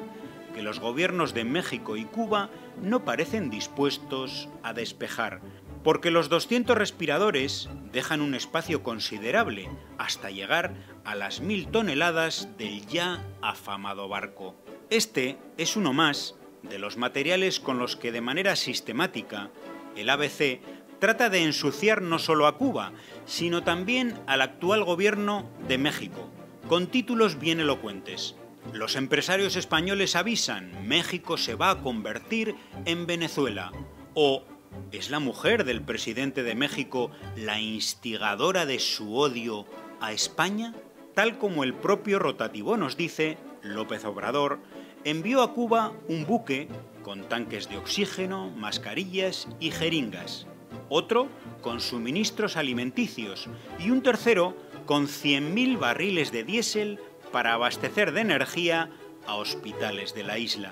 [0.55, 2.49] que los gobiernos de México y Cuba
[2.81, 5.41] no parecen dispuestos a despejar,
[5.83, 12.87] porque los 200 respiradores dejan un espacio considerable hasta llegar a las mil toneladas del
[12.87, 14.55] ya afamado barco.
[14.89, 19.51] Este es uno más de los materiales con los que de manera sistemática
[19.97, 20.61] el ABC
[20.99, 22.91] trata de ensuciar no solo a Cuba,
[23.25, 26.29] sino también al actual gobierno de México,
[26.67, 28.35] con títulos bien elocuentes.
[28.73, 32.55] Los empresarios españoles avisan, México se va a convertir
[32.85, 33.71] en Venezuela.
[34.13, 34.43] O
[34.91, 39.65] ¿es la mujer del presidente de México la instigadora de su odio
[40.01, 40.73] a España?
[41.13, 44.59] Tal como el propio rotativo nos dice, López Obrador
[45.03, 46.67] envió a Cuba un buque
[47.03, 50.47] con tanques de oxígeno, mascarillas y jeringas,
[50.89, 51.27] otro
[51.61, 56.99] con suministros alimenticios y un tercero con 100.000 barriles de diésel
[57.31, 58.89] para abastecer de energía
[59.25, 60.71] a hospitales de la isla.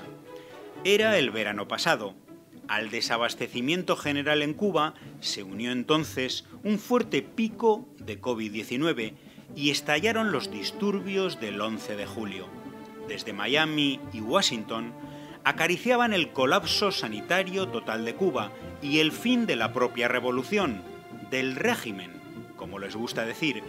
[0.83, 2.13] Era el verano pasado.
[2.67, 9.13] Al desabastecimiento general en Cuba se unió entonces un fuerte pico de COVID-19
[9.55, 12.47] y estallaron los disturbios del 11 de julio
[13.07, 14.93] desde Miami y Washington,
[15.45, 20.81] acariciaban el colapso sanitario total de Cuba y el fin de la propia revolución,
[21.29, 22.11] del régimen,
[22.57, 23.63] como les gusta decir.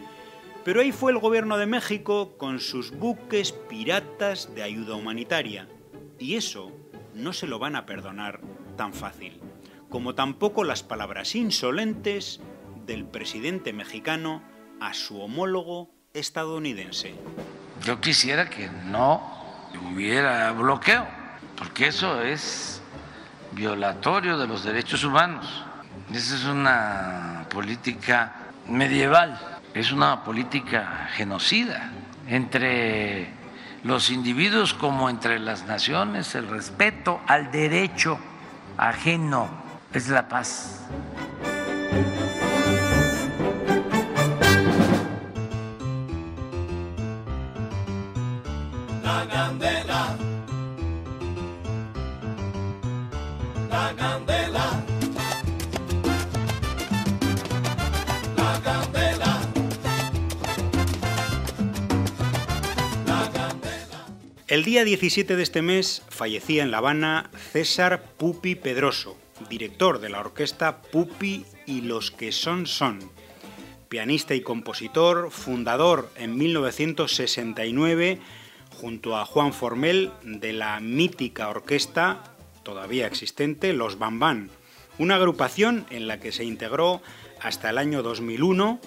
[0.64, 5.68] Pero ahí fue el gobierno de México con sus buques piratas de ayuda humanitaria.
[6.18, 6.72] Y eso
[7.14, 8.40] no se lo van a perdonar
[8.76, 9.38] tan fácil,
[9.90, 12.40] como tampoco las palabras insolentes
[12.86, 14.42] del presidente mexicano
[14.80, 17.14] a su homólogo estadounidense.
[17.84, 19.20] Yo quisiera que no
[19.92, 21.06] hubiera bloqueo,
[21.56, 22.80] porque eso es
[23.52, 25.64] violatorio de los derechos humanos.
[26.12, 28.34] Esa es una política
[28.68, 29.38] medieval,
[29.74, 31.90] es una política genocida
[32.28, 33.30] entre
[33.82, 38.18] los individuos como entre las naciones, el respeto al derecho
[38.76, 39.48] ajeno
[39.92, 40.82] es la paz.
[64.48, 69.16] El día 17 de este mes fallecía en La Habana César Pupi Pedroso,
[69.50, 73.00] director de la orquesta Pupi y los que son son.
[73.88, 78.18] Pianista y compositor, fundador en 1969
[78.80, 82.35] junto a Juan Formel de la mítica orquesta
[82.66, 84.50] todavía existente Los Bambán,
[84.98, 87.00] una agrupación en la que se integró
[87.40, 88.80] hasta el año 2001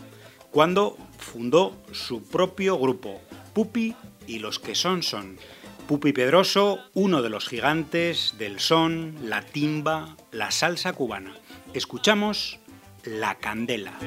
[0.51, 3.21] cuando fundó su propio grupo,
[3.53, 3.95] Pupi
[4.27, 5.37] y los que son son.
[5.87, 11.33] Pupi Pedroso, uno de los gigantes del son, la timba, la salsa cubana.
[11.73, 12.59] Escuchamos
[13.05, 13.97] La Candela.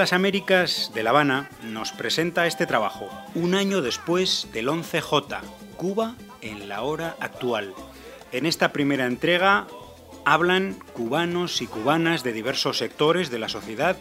[0.00, 5.42] Las Américas de La Habana nos presenta este trabajo, un año después del 11J,
[5.76, 7.74] Cuba en la hora actual.
[8.32, 9.66] En esta primera entrega
[10.24, 13.98] hablan cubanos y cubanas de diversos sectores de la sociedad,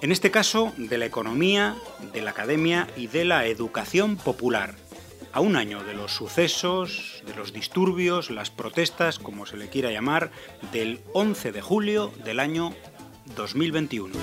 [0.00, 1.76] en este caso de la economía,
[2.14, 4.76] de la academia y de la educación popular.
[5.34, 9.90] A un año de los sucesos, de los disturbios, las protestas, como se le quiera
[9.90, 10.30] llamar,
[10.72, 12.74] del 11 de julio del año
[13.36, 14.14] 2021.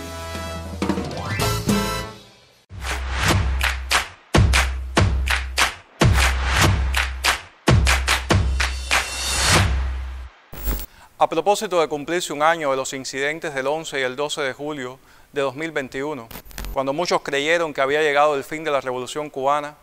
[11.21, 14.53] A propósito de cumplirse un año de los incidentes del 11 y el 12 de
[14.53, 14.97] julio
[15.31, 16.27] de 2021,
[16.73, 19.75] cuando muchos creyeron que había llegado el fin de la Revolución cubana,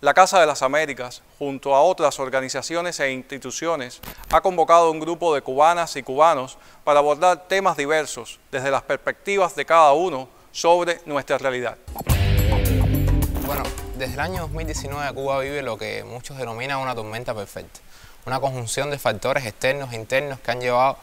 [0.00, 5.34] la Casa de las Américas, junto a otras organizaciones e instituciones, ha convocado un grupo
[5.34, 11.02] de cubanas y cubanos para abordar temas diversos desde las perspectivas de cada uno sobre
[11.04, 11.76] nuestra realidad.
[13.44, 13.64] Bueno,
[13.98, 17.80] desde el año 2019 Cuba vive lo que muchos denominan una tormenta perfecta,
[18.26, 20.98] una conjunción de factores externos e internos que han llevado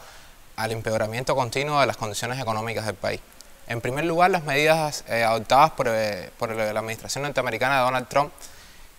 [0.56, 3.20] al empeoramiento continuo de las condiciones económicas del país.
[3.66, 8.08] En primer lugar, las medidas eh, adoptadas por, eh, por la administración norteamericana de Donald
[8.08, 8.30] Trump,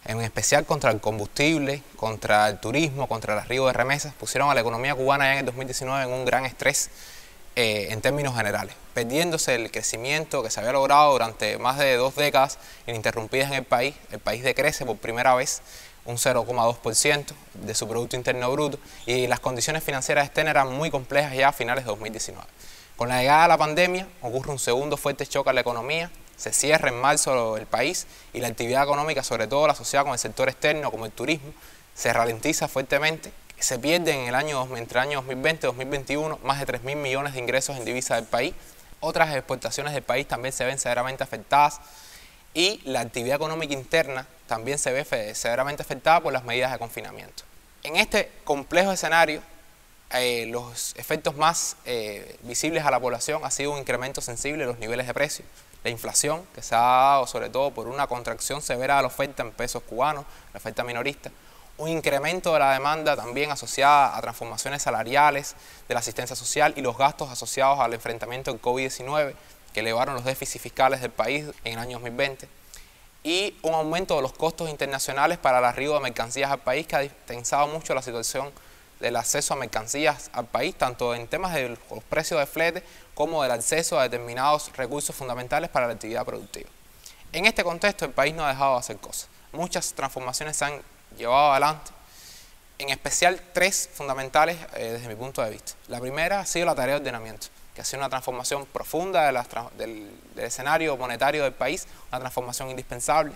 [0.05, 4.55] en especial contra el combustible, contra el turismo, contra el arribo de remesas, pusieron a
[4.55, 6.89] la economía cubana ya en el 2019 en un gran estrés
[7.55, 12.15] eh, en términos generales, perdiéndose el crecimiento que se había logrado durante más de dos
[12.15, 13.95] décadas ininterrumpidas en el país.
[14.11, 15.61] El país decrece por primera vez
[16.05, 21.33] un 0,2% de su Producto Interno Bruto y las condiciones financieras externas eran muy complejas
[21.35, 22.47] ya a finales de 2019.
[22.95, 26.53] Con la llegada de la pandemia ocurre un segundo fuerte choque a la economía, se
[26.53, 30.19] cierra en marzo el país y la actividad económica, sobre todo la asociada con el
[30.19, 31.53] sector externo como el turismo,
[31.93, 33.31] se ralentiza fuertemente.
[33.57, 36.97] Se pierden en el año, entre el año 2020 y 2021 más de 3 mil
[36.97, 38.53] millones de ingresos en divisas del país.
[38.99, 41.79] Otras exportaciones del país también se ven severamente afectadas
[42.55, 47.43] y la actividad económica interna también se ve severamente afectada por las medidas de confinamiento.
[47.83, 49.41] En este complejo escenario,
[50.11, 54.67] eh, los efectos más eh, visibles a la población ha sido un incremento sensible de
[54.67, 55.47] los niveles de precios,
[55.83, 59.43] la inflación, que se ha dado sobre todo por una contracción severa de la oferta
[59.43, 61.31] en pesos cubanos, la oferta minorista,
[61.77, 65.55] un incremento de la demanda también asociada a transformaciones salariales
[65.89, 69.33] de la asistencia social y los gastos asociados al enfrentamiento del COVID-19
[69.75, 72.47] que elevaron los déficits fiscales del país en el año 2020
[73.25, 76.95] y un aumento de los costos internacionales para el arribo de mercancías al país que
[76.95, 78.53] ha tensado mucho la situación
[79.01, 83.43] del acceso a mercancías al país, tanto en temas de los precios de flete como
[83.43, 86.69] del acceso a determinados recursos fundamentales para la actividad productiva.
[87.33, 89.27] En este contexto el país no ha dejado de hacer cosas.
[89.51, 90.81] Muchas transformaciones se han
[91.17, 91.91] llevado adelante,
[92.77, 95.73] en especial tres fundamentales eh, desde mi punto de vista.
[95.89, 99.31] La primera ha sido la tarea de ordenamiento, que ha sido una transformación profunda
[99.77, 103.33] del, escenario monetario del país, una transformación indispensable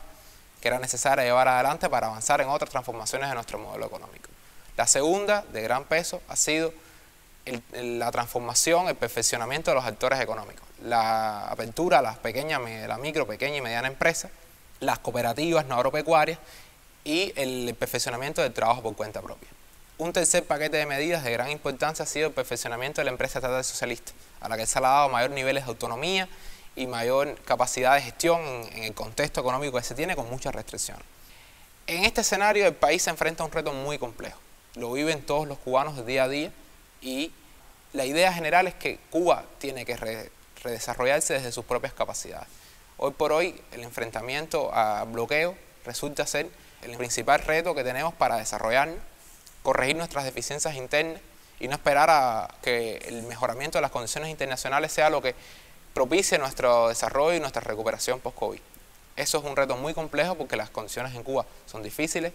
[0.61, 4.29] que era necesaria llevar adelante para avanzar en otras transformaciones de nuestro modelo económico.
[4.75, 6.73] La segunda, de gran peso, ha sido
[7.73, 13.25] la transformación, el perfeccionamiento de los actores económicos, la apertura a las pequeñas, la micro,
[13.25, 14.29] pequeña y mediana empresa,
[14.79, 16.39] las cooperativas no agropecuarias
[17.03, 19.49] y el perfeccionamiento del trabajo por cuenta propia.
[19.99, 23.39] Un tercer paquete de medidas de gran importancia ha sido el perfeccionamiento de la empresa
[23.39, 26.29] estatal socialista, a la que se le ha dado mayores niveles de autonomía
[26.77, 30.55] y mayor capacidad de gestión en, en el contexto económico que se tiene con muchas
[30.55, 31.03] restricciones.
[31.85, 34.39] En este escenario el país se enfrenta a un reto muy complejo.
[34.75, 36.53] Lo viven todos los cubanos de día a día
[37.01, 37.33] y
[37.91, 40.31] la idea general es que Cuba tiene que re-
[40.63, 42.47] redesarrollarse desde sus propias capacidades.
[42.95, 46.47] Hoy por hoy el enfrentamiento a bloqueo resulta ser
[46.83, 48.97] el principal reto que tenemos para desarrollarnos,
[49.63, 51.21] corregir nuestras deficiencias internas
[51.59, 55.35] y no esperar a que el mejoramiento de las condiciones internacionales sea lo que
[55.93, 58.59] propicie nuestro desarrollo y nuestra recuperación post-COVID.
[59.15, 62.31] Eso es un reto muy complejo porque las condiciones en Cuba son difíciles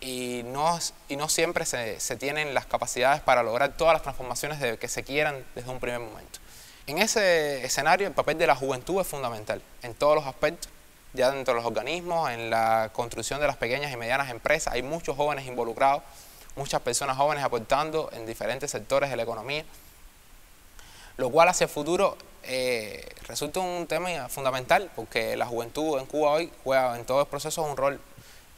[0.00, 0.78] y no,
[1.08, 5.02] y no siempre se, se tienen las capacidades para lograr todas las transformaciones que se
[5.02, 6.38] quieran desde un primer momento.
[6.86, 10.70] En ese escenario el papel de la juventud es fundamental en todos los aspectos,
[11.12, 14.82] ya dentro de los organismos, en la construcción de las pequeñas y medianas empresas, hay
[14.82, 16.02] muchos jóvenes involucrados,
[16.58, 19.64] muchas personas jóvenes aportando en diferentes sectores de la economía,
[21.16, 26.32] lo cual hacia el futuro eh, resulta un tema fundamental porque la juventud en Cuba
[26.32, 28.00] hoy juega en todos los procesos un rol,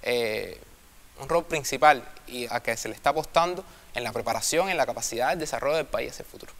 [0.02, 0.58] eh,
[1.20, 4.86] un rol principal y a que se le está apostando en la preparación, en la
[4.86, 6.52] capacidad del desarrollo del país hacia el futuro.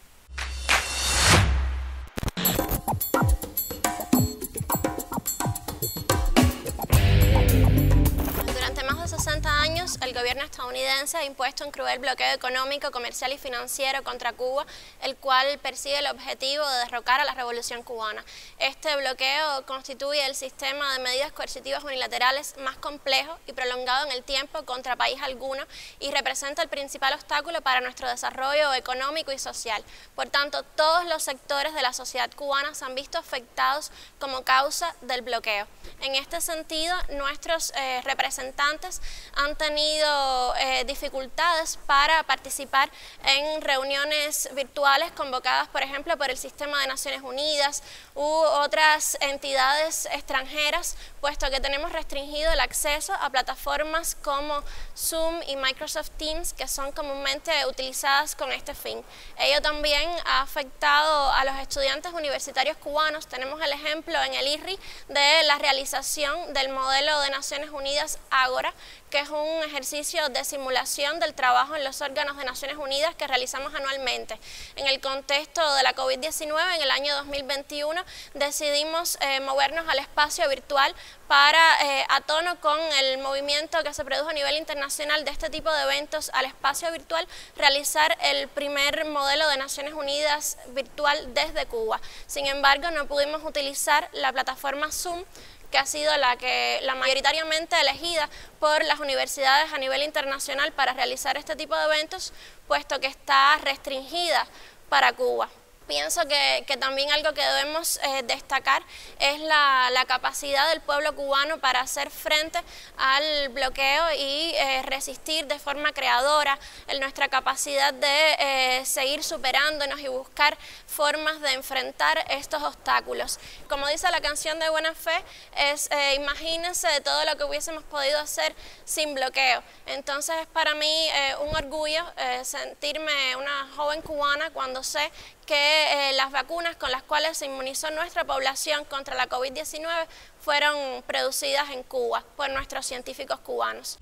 [10.41, 14.65] Gobierno estadounidense ha impuesto un cruel bloqueo económico, comercial y financiero contra Cuba,
[15.03, 18.25] el cual persigue el objetivo de derrocar a la revolución cubana.
[18.59, 24.23] Este bloqueo constituye el sistema de medidas coercitivas unilaterales más complejo y prolongado en el
[24.23, 25.63] tiempo contra país alguno
[25.99, 29.85] y representa el principal obstáculo para nuestro desarrollo económico y social.
[30.15, 34.95] Por tanto, todos los sectores de la sociedad cubana se han visto afectados como causa
[35.03, 35.67] del bloqueo.
[36.01, 39.03] En este sentido, nuestros eh, representantes
[39.35, 42.91] han tenido eh, dificultades para participar
[43.25, 47.83] en reuniones virtuales convocadas, por ejemplo, por el Sistema de Naciones Unidas
[48.15, 54.63] u otras entidades extranjeras, puesto que tenemos restringido el acceso a plataformas como
[54.97, 59.05] Zoom y Microsoft Teams, que son comúnmente utilizadas con este fin.
[59.39, 63.27] Ello también ha afectado a los estudiantes universitarios cubanos.
[63.27, 64.79] Tenemos el ejemplo en el IRRI
[65.09, 68.73] de la realización del modelo de Naciones Unidas Ágora,
[69.11, 73.27] que es un ejercicio de simulación del trabajo en los órganos de Naciones Unidas que
[73.27, 74.39] realizamos anualmente.
[74.77, 78.03] En el contexto de la COVID-19, en el año 2021,
[78.35, 80.95] decidimos eh, movernos al espacio virtual
[81.27, 85.51] para, eh, a tono con el movimiento que se produjo a nivel internacional de este
[85.51, 91.67] tipo de eventos al espacio virtual, realizar el primer modelo de Naciones Unidas virtual desde
[91.67, 92.01] Cuba.
[92.27, 95.25] Sin embargo, no pudimos utilizar la plataforma Zoom
[95.71, 100.93] que ha sido la que la mayoritariamente elegida por las universidades a nivel internacional para
[100.93, 102.33] realizar este tipo de eventos,
[102.67, 104.47] puesto que está restringida
[104.89, 105.49] para Cuba.
[105.91, 108.81] Pienso que, que también algo que debemos eh, destacar
[109.19, 112.61] es la, la, capacidad del pueblo cubano para hacer frente
[112.97, 119.99] al bloqueo y eh, resistir de forma creadora, en nuestra capacidad de eh, seguir superándonos
[119.99, 123.41] y buscar formas de enfrentar estos obstáculos.
[123.69, 125.25] Como dice la canción de Buena Fe,
[125.57, 129.63] es eh, imagínense de todo lo que hubiésemos podido hacer sin bloqueo.
[129.87, 132.05] Entonces es para mí eh, un orgullo
[132.43, 135.11] sentirme una joven cubana cuando sé
[135.51, 140.07] que eh, las vacunas con las cuales se inmunizó nuestra población contra la COVID-19
[140.41, 143.99] fueron producidas en Cuba por nuestros científicos cubanos.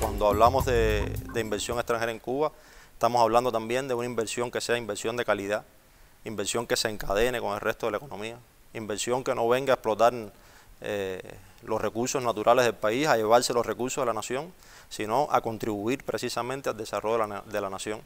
[0.00, 2.52] Cuando hablamos de, inversión extranjera en Cuba,
[2.94, 5.66] estamos hablando también de una inversión que sea inversión de calidad,
[6.24, 8.38] inversión que se encadene con el resto de la economía,
[8.72, 10.14] inversión que no venga a explotar
[10.80, 11.20] eh,
[11.62, 14.52] los recursos naturales del país, a llevarse los recursos de la nación,
[14.88, 18.00] sino a contribuir precisamente al desarrollo de la, nación.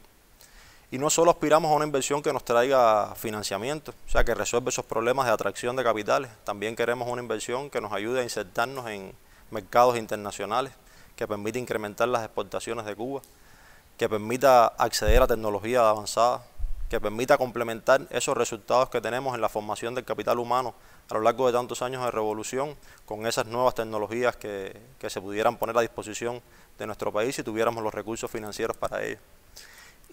[0.91, 4.69] Y no solo aspiramos a una inversión que nos traiga financiamiento, o sea, que resuelva
[4.69, 8.87] esos problemas de atracción de capitales, también queremos una inversión que nos ayude a insertarnos
[8.87, 9.13] en
[9.51, 10.73] mercados internacionales,
[11.15, 13.21] que permita incrementar las exportaciones de Cuba,
[13.97, 16.43] que permita acceder a tecnología avanzada,
[16.89, 20.75] que permita complementar esos resultados que tenemos en la formación del capital humano
[21.09, 22.75] a lo largo de tantos años de revolución
[23.05, 26.41] con esas nuevas tecnologías que, que se pudieran poner a disposición
[26.77, 29.19] de nuestro país si tuviéramos los recursos financieros para ello.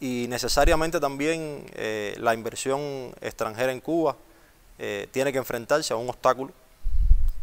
[0.00, 4.16] Y necesariamente también eh, la inversión extranjera en Cuba
[4.78, 6.52] eh, tiene que enfrentarse a un obstáculo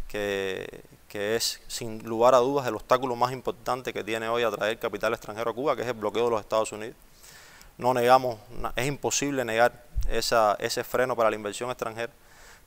[0.08, 4.78] que, que es sin lugar a dudas el obstáculo más importante que tiene hoy atraer
[4.78, 6.96] capital extranjero a Cuba, que es el bloqueo de los Estados Unidos.
[7.78, 8.38] No negamos,
[8.76, 12.12] es imposible negar ese freno para la inversión extranjera,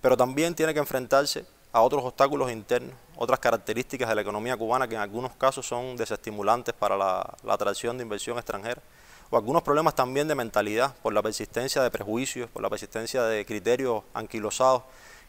[0.03, 4.87] pero también tiene que enfrentarse a otros obstáculos internos, otras características de la economía cubana
[4.87, 8.83] que en algunos casos son desestimulantes para la, atracción de inversión extranjera,
[9.31, 13.47] o algunos problemas también de mentalidad por la persistencia de prejuicios, por la persistencia de
[13.47, 14.83] criterios anquilosados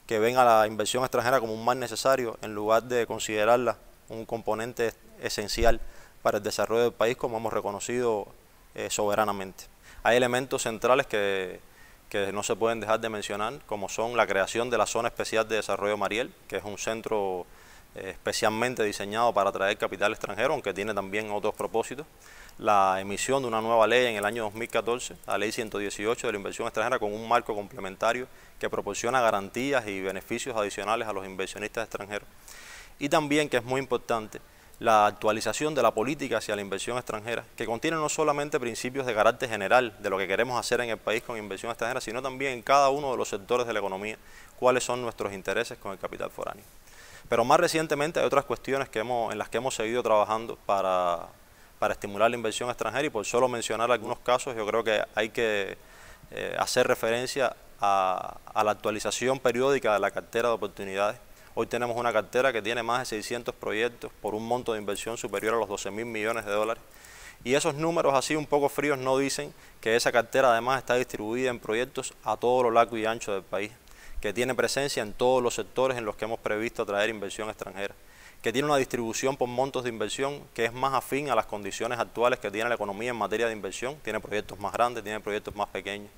[0.05, 3.78] que ven a la inversión extranjera como un mal necesario en lugar de considerarla
[4.09, 5.80] un componente esencial
[6.21, 8.28] para el desarrollo del país como hemos reconocido
[8.76, 9.65] eh, soberanamente.
[10.01, 11.61] Hay elementos centrales que,
[12.14, 15.47] que no se pueden dejar de mencionar, como son la creación de la Zona Especial
[15.47, 17.47] de Desarrollo Mariel, que es un centro
[17.95, 22.05] eh, especialmente diseñado para atraer capital extranjero, aunque tiene también otros propósitos.
[22.59, 26.38] La emisión de una nueva ley en el año 2014, la ley 118 de la
[26.38, 28.28] inversión extranjera, con un marco complementario
[28.59, 32.28] que proporciona garantías y beneficios adicionales a los inversionistas extranjeros.
[32.99, 34.39] Y también, que es muy importante,
[34.80, 39.13] la actualización de la política hacia la inversión extranjera, que contiene no solamente principios de
[39.13, 42.53] carácter general de lo que queremos hacer en el país con inversión extranjera, sino también
[42.53, 44.17] en cada uno de los sectores de la economía,
[44.59, 46.63] cuáles son nuestros intereses con el capital foráneo.
[47.30, 51.28] Pero más recientemente hay otras cuestiones que hemos, en las que hemos seguido trabajando para,
[51.80, 55.30] para estimular la inversión extranjera y por solo mencionar algunos casos, yo creo que hay
[55.30, 55.78] que
[56.32, 61.17] eh, hacer referencia a, a la actualización periódica de la cartera de oportunidades
[61.56, 65.18] Hoy tenemos una cartera que tiene más de 600 proyectos por un monto de inversión
[65.18, 66.82] superior a los 12 mil millones de dólares.
[67.43, 71.51] Y esos números así un poco fríos no dicen que esa cartera además está distribuida
[71.51, 73.72] en proyectos a todo lo largo y ancho del país,
[74.20, 77.93] que tiene presencia en todos los sectores en los que hemos previsto atraer inversión extranjera,
[78.41, 81.99] que tiene una distribución por montos de inversión que es más afín a las condiciones
[81.99, 85.56] actuales que tiene la economía en materia de inversión, tiene proyectos más grandes, tiene proyectos
[85.56, 86.10] más pequeños,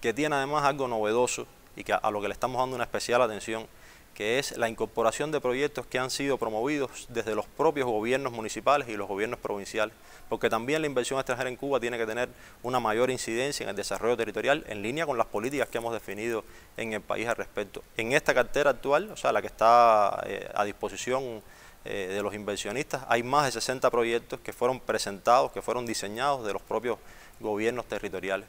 [0.00, 3.22] que tiene además algo novedoso y que a lo que le estamos dando una especial
[3.22, 3.68] atención,
[4.14, 8.88] que es la incorporación de proyectos que han sido promovidos desde los propios gobiernos municipales
[8.88, 9.94] y los gobiernos provinciales,
[10.28, 12.28] porque también la inversión extranjera en Cuba tiene que tener
[12.62, 16.44] una mayor incidencia en el desarrollo territorial en línea con las políticas que hemos definido
[16.76, 17.82] en el país al respecto.
[17.96, 21.42] En esta cartera actual, o sea, la que está eh, a disposición
[21.84, 26.44] eh, de los inversionistas, hay más de 60 proyectos que fueron presentados, que fueron diseñados
[26.44, 26.98] de los propios
[27.40, 28.46] gobiernos territoriales.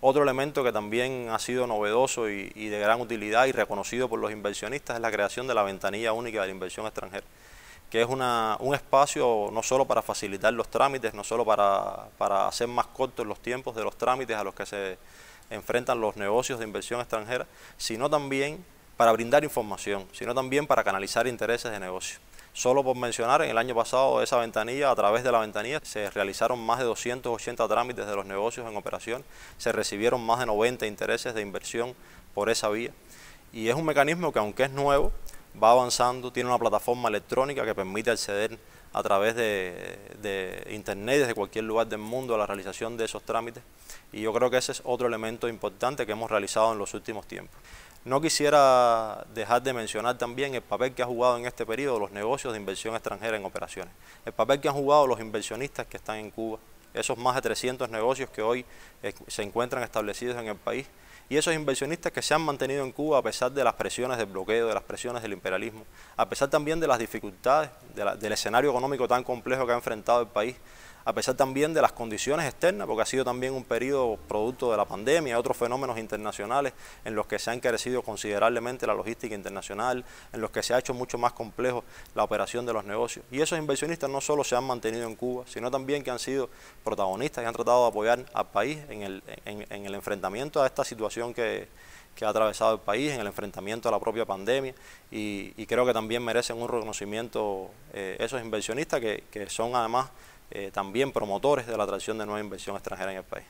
[0.00, 4.32] Otro elemento que también ha sido novedoso y, de gran utilidad y reconocido por los
[4.32, 7.24] inversionistas es la creación de la ventanilla única de la inversión extranjera,
[7.90, 12.68] que es un espacio no solo para facilitar los trámites, no solo para, para hacer
[12.68, 14.98] más cortos los tiempos de los trámites a los que se
[15.50, 18.64] enfrentan los negocios de inversión extranjera, sino también
[18.96, 22.18] para brindar información, sino también para canalizar intereses de negocio.
[22.54, 26.08] Solo por mencionar, en el año pasado esa ventanilla, a través de la ventanilla, se
[26.10, 29.24] realizaron más de 280 trámites de los negocios en operación,
[29.58, 31.96] se recibieron más de 90 intereses de inversión
[32.32, 32.92] por esa vía.
[33.52, 35.10] Y es un mecanismo que aunque es nuevo,
[35.60, 38.56] va avanzando, tiene una plataforma electrónica que permite acceder
[38.92, 43.24] a través de, de, internet desde cualquier lugar del mundo a la realización de esos
[43.24, 43.64] trámites.
[44.12, 47.26] Y yo creo que ese es otro elemento importante que hemos realizado en los últimos
[47.26, 47.58] tiempos.
[48.04, 52.10] No quisiera dejar de mencionar también el papel que ha jugado en este periodo los
[52.10, 53.94] negocios de inversión extranjera en operaciones,
[54.26, 56.58] el papel que han jugado los inversionistas que están en Cuba,
[56.92, 58.64] esos más de 300 negocios que hoy
[59.02, 60.86] eh, se encuentran establecidos en el país.
[61.30, 64.26] Y esos inversionistas que se han mantenido en Cuba a pesar de las presiones del
[64.26, 65.84] bloqueo, de las presiones del imperialismo,
[66.18, 70.26] a pesar también de las dificultades del escenario económico tan complejo que ha enfrentado el
[70.26, 70.54] país,
[71.04, 74.76] a pesar también de las condiciones externas, porque ha sido también un periodo producto de
[74.76, 76.72] la pandemia, otros fenómenos internacionales
[77.04, 80.78] en los que se ha encarecido considerablemente la logística internacional, en los que se ha
[80.78, 81.84] hecho mucho más complejo
[82.14, 83.24] la operación de los negocios.
[83.30, 86.48] Y esos inversionistas no solo se han mantenido en Cuba, sino también que han sido
[86.82, 90.84] protagonistas y han tratado de apoyar al país en el, en, el enfrentamiento a esta
[90.84, 91.68] situación que,
[92.22, 94.72] ha atravesado el país en el enfrentamiento a la propia pandemia
[95.10, 100.08] y, creo que también merecen un reconocimiento eh, esos inversionistas que, que son además
[100.54, 103.44] eh, también promotores de la atracción de nueva inversión extranjera en el país.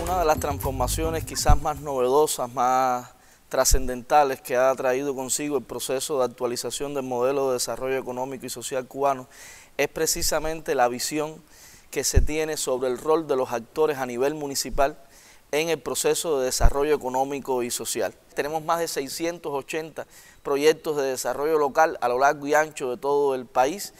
[0.00, 3.10] Una de las transformaciones quizás más novedosas, más
[3.48, 8.50] trascendentales que ha traído consigo el proceso de actualización del modelo de desarrollo económico y
[8.50, 9.26] social cubano
[9.76, 11.42] es precisamente la visión
[11.90, 14.96] que se tiene sobre el rol de los actores a nivel municipal
[15.52, 18.14] en el proceso de desarrollo económico y social.
[18.34, 20.06] Tenemos más de 680
[20.42, 23.92] proyectos de desarrollo local a lo largo y ancho de todo el país,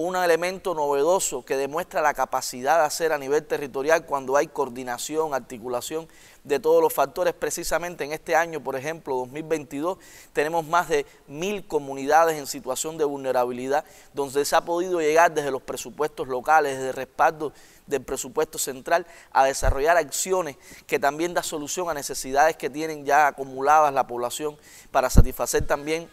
[0.00, 5.34] un elemento novedoso que demuestra la capacidad de hacer a nivel territorial cuando hay coordinación,
[5.34, 6.06] articulación
[6.44, 7.34] de todos los factores.
[7.34, 9.98] Precisamente en este año, por ejemplo, 2022,
[10.32, 13.84] tenemos más de mil comunidades en situación de vulnerabilidad,
[14.14, 17.52] donde se ha podido llegar desde los presupuestos locales, desde respaldo
[17.88, 23.26] del presupuesto central, a desarrollar acciones que también da solución a necesidades que tienen ya
[23.26, 24.56] acumuladas la población
[24.90, 26.08] para satisfacer también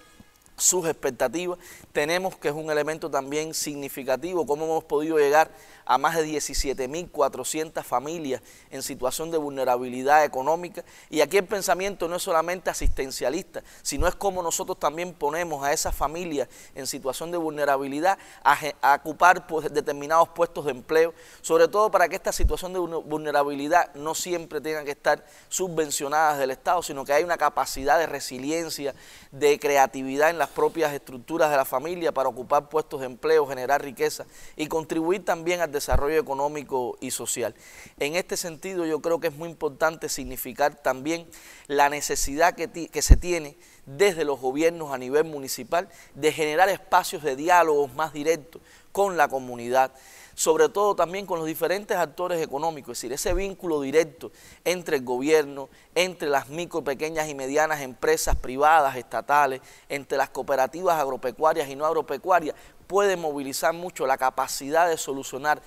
[0.58, 1.60] sus expectativas.
[1.92, 5.52] Tenemos que es un elemento también significativo, cómo hemos podido llegar
[5.86, 8.42] a más de 17.400 familias
[8.72, 10.84] en situación de vulnerabilidad económica.
[11.10, 15.74] Y aquí el pensamiento no es solamente asistencialista, sino es cómo nosotros también ponemos a
[15.74, 21.92] esas familias en situación de vulnerabilidad a, ocupar pues, determinados puestos de empleo, sobre todo
[21.92, 26.82] para que esta situación de vulner- vulnerabilidad no siempre tenga que estar subvencionadas del Estado,
[26.82, 28.96] sino que hay una capacidad de resiliencia,
[29.32, 33.84] de creatividad en las propias estructuras de la familia para ocupar puestos de empleo, generar
[33.84, 37.56] riqueza y contribuir también al desarrollo económico y social.
[37.98, 41.28] En este sentido, yo creo que es muy importante significar también
[41.66, 47.24] la necesidad que, que se tiene desde los gobiernos a nivel municipal de generar espacios
[47.24, 49.94] de diálogos más directos con la comunidad,
[50.36, 54.32] sobre todo también con los diferentes actores económicos, es decir, ese vínculo directo
[54.66, 61.00] entre el gobierno, entre las micro, pequeñas y medianas empresas privadas, estatales, entre las cooperativas
[61.00, 62.56] agropecuarias y no agropecuarias,
[62.86, 65.62] puede movilizar mucho la capacidad de solucionar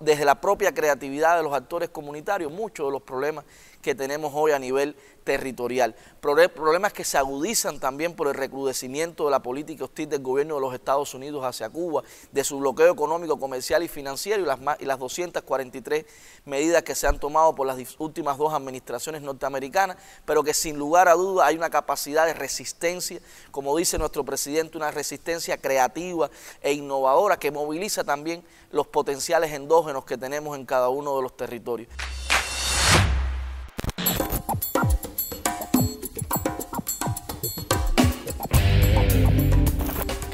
[0.00, 3.44] desde la propia creatividad de los actores comunitarios muchos de los problemas
[3.82, 5.94] que tenemos hoy a nivel territorial.
[6.20, 10.60] Problemas que se agudizan también por el recrudecimiento de la política hostil del gobierno de
[10.60, 12.02] los Estados Unidos hacia Cuba,
[12.32, 16.04] de su bloqueo económico, comercial y financiero y las, y las 243
[16.44, 21.08] medidas que se han tomado por las últimas dos administraciones norteamericanas, pero que sin lugar
[21.08, 23.20] a duda hay una capacidad de resistencia,
[23.50, 30.04] como dice nuestro presidente, una resistencia creativa e innovadora que moviliza también los potenciales endógenos
[30.04, 31.88] que tenemos en cada uno de los territorios.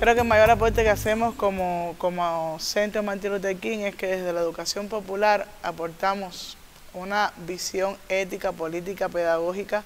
[0.07, 4.33] Creo que el mayor aporte que hacemos como, como Centro Martin Luther es que desde
[4.33, 6.57] la educación popular aportamos
[6.95, 9.83] una visión ética, política, pedagógica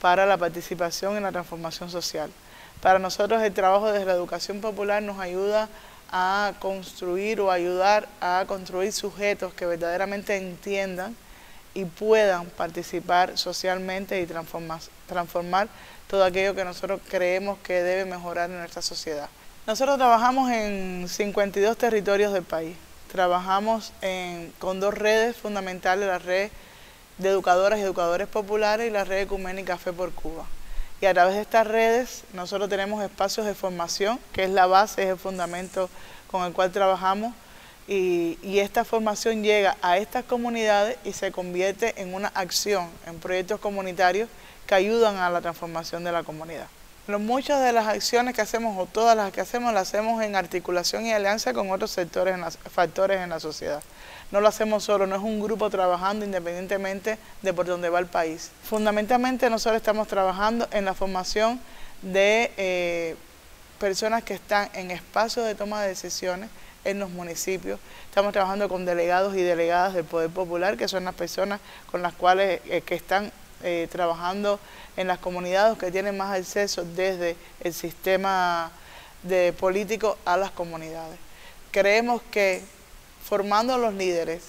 [0.00, 2.30] para la participación en la transformación social.
[2.80, 5.68] Para nosotros el trabajo desde la educación popular nos ayuda
[6.12, 11.16] a construir o ayudar a construir sujetos que verdaderamente entiendan
[11.74, 15.66] y puedan participar socialmente y transformar, transformar
[16.06, 19.28] todo aquello que nosotros creemos que debe mejorar en nuestra sociedad.
[19.66, 22.76] Nosotros trabajamos en 52 territorios del país.
[23.10, 23.92] Trabajamos
[24.60, 26.50] con dos redes fundamentales, la red
[27.18, 30.44] de educadoras y educadores populares y la red ecuménica Fe por Cuba.
[31.00, 35.02] Y a través de estas redes nosotros tenemos espacios de formación, que es la base,
[35.02, 35.90] es el fundamento
[36.30, 37.34] con el cual trabajamos.
[37.88, 43.58] Y esta formación llega a estas comunidades y se convierte en una acción, en proyectos
[43.58, 44.28] comunitarios
[44.64, 46.68] que ayudan a la transformación de la comunidad.
[47.08, 51.06] Muchas de las acciones que hacemos o todas las que hacemos las hacemos en articulación
[51.06, 52.36] y alianza con otros sectores,
[52.68, 53.80] factores en la sociedad.
[54.32, 58.06] No lo hacemos solo, no es un grupo trabajando independientemente de por dónde va el
[58.06, 58.50] país.
[58.64, 61.60] Fundamentalmente nosotros estamos trabajando en la formación
[62.02, 63.14] de eh,
[63.78, 66.50] personas que están en espacios de toma de decisiones
[66.84, 67.78] en los municipios.
[68.08, 72.14] Estamos trabajando con delegados y delegadas del Poder Popular, que son las personas con las
[72.14, 73.30] cuales eh, que están
[73.62, 74.60] eh, trabajando
[74.96, 78.70] en las comunidades que tienen más acceso desde el sistema
[79.22, 81.18] de político a las comunidades.
[81.70, 82.62] Creemos que
[83.24, 84.42] formando a los líderes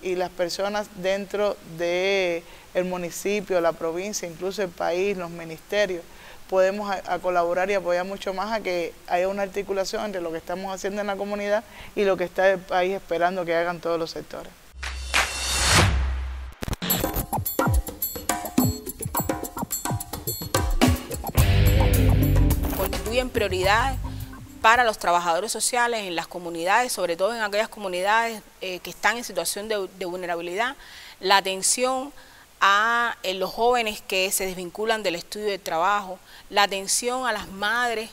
[0.00, 2.42] y las personas dentro del
[2.84, 6.02] municipio, la provincia, incluso el país, los ministerios,
[6.48, 10.38] podemos a, colaborar y apoyar mucho más a que haya una articulación entre lo que
[10.38, 11.64] estamos haciendo en la comunidad
[11.96, 14.52] y lo que está el país esperando que hagan todos los sectores.
[23.30, 23.98] Prioridades
[24.60, 29.16] para los trabajadores sociales en las comunidades, sobre todo en aquellas comunidades eh, que están
[29.16, 30.76] en situación de, de vulnerabilidad,
[31.20, 32.12] la atención
[32.60, 37.48] a eh, los jóvenes que se desvinculan del estudio del trabajo, la atención a las
[37.48, 38.08] madres,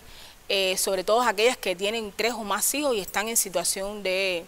[0.50, 4.48] eh, sobre todo aquellas que tienen tres o más hijos y están en situación de,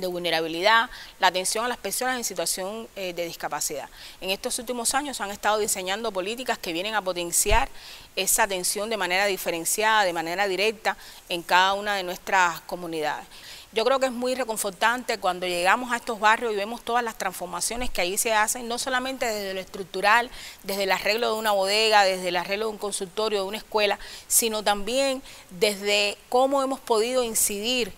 [0.00, 0.88] de vulnerabilidad,
[1.18, 3.88] la atención a las personas en situación eh, de discapacidad.
[4.20, 7.68] En estos últimos años han estado diseñando políticas que vienen a potenciar
[8.16, 10.96] esa atención de manera diferenciada, de manera directa
[11.28, 13.26] en cada una de nuestras comunidades.
[13.70, 17.18] Yo creo que es muy reconfortante cuando llegamos a estos barrios y vemos todas las
[17.18, 20.30] transformaciones que ahí se hacen, no solamente desde lo estructural,
[20.62, 23.98] desde el arreglo de una bodega, desde el arreglo de un consultorio, de una escuela,
[24.26, 27.92] sino también desde cómo hemos podido incidir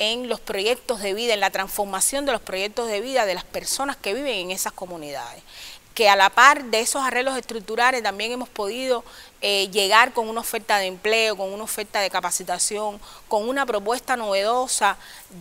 [0.00, 3.44] en los proyectos de vida, en la transformación de los proyectos de vida de las
[3.44, 5.42] personas que viven en esas comunidades.
[5.94, 9.04] Que a la par de esos arreglos estructurales también hemos podido
[9.42, 12.98] eh, llegar con una oferta de empleo, con una oferta de capacitación,
[13.28, 14.96] con una propuesta novedosa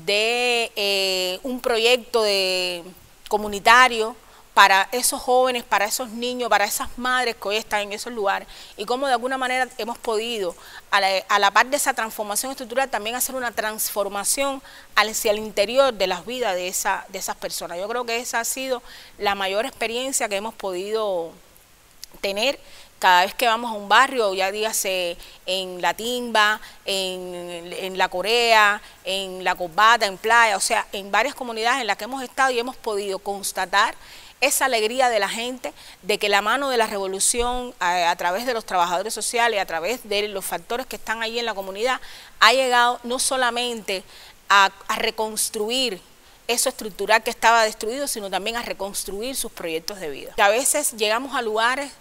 [0.06, 2.84] de eh, un proyecto de
[3.30, 4.16] comunitario
[4.60, 8.46] para esos jóvenes, para esos niños, para esas madres que hoy están en esos lugares
[8.76, 10.54] y cómo de alguna manera hemos podido,
[10.92, 14.62] a la, a par de esa transformación estructural, también hacer una transformación
[14.98, 17.78] hacia el interior de las vidas de, esa, de esas personas.
[17.78, 18.84] Yo creo que esa ha sido
[19.18, 21.32] la mayor experiencia que hemos podido
[22.20, 22.60] tener
[23.00, 28.82] cada vez que vamos a un barrio, ya dígase en La Timba, en, La Corea,
[29.06, 32.52] en La Cobata, en Playa, o sea, en varias comunidades en las que hemos estado
[32.52, 33.96] y hemos podido constatar
[34.42, 38.54] esa alegría de la gente de que la mano de la revolución a, través de
[38.54, 42.00] los trabajadores sociales, a través de los factores que están ahí en la comunidad,
[42.40, 44.04] ha llegado no solamente
[44.48, 46.02] a, a reconstruir
[46.48, 50.34] eso estructural que estaba destruido, sino también a reconstruir sus proyectos de vida.
[50.38, 51.92] A veces llegamos a lugares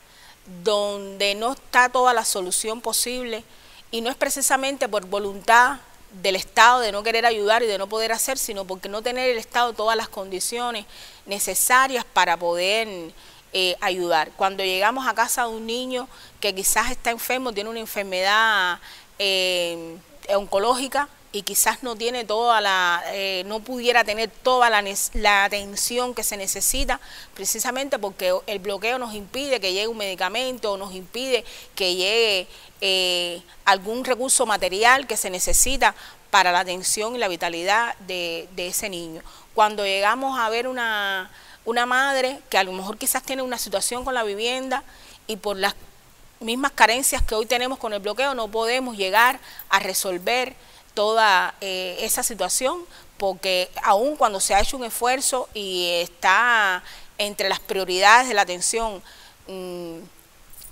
[0.65, 3.45] donde no está toda la solución posible
[3.91, 5.79] y no es precisamente por voluntad
[6.11, 9.31] del Estado de no querer ayudar y de no poder hacer, sino porque no tener
[9.31, 10.87] el Estado todas las condiciones
[11.27, 13.13] necesarias para poder
[13.53, 14.31] eh, ayudar.
[14.37, 16.09] Cuando llegamos a casa de un niño
[16.41, 18.79] que quizás está enfermo, tiene una enfermedad
[19.19, 19.97] eh,
[20.35, 26.15] oncológica, y quizás no tiene toda la, eh, no pudiera tener toda la, la, atención
[26.15, 27.01] que se necesita,
[27.35, 32.49] precisamente porque el bloqueo nos impide que llegue un medicamento, nos impide que llegue
[32.81, 35.95] eh, algún recurso material que se necesita
[36.31, 39.23] para la atención y la vitalidad de, de ese niño.
[39.55, 41.31] Cuando llegamos a ver una,
[41.67, 44.83] una madre que a lo mejor quizás tiene una situación con la vivienda
[45.27, 45.75] y por las
[46.41, 50.55] mismas carencias que hoy tenemos con el bloqueo no podemos llegar a resolver
[50.99, 52.85] toda eh, esa situación,
[53.19, 56.83] porque aún cuando se ha hecho un esfuerzo y está
[57.19, 59.01] entre las prioridades de la atención,
[59.47, 59.99] mmm,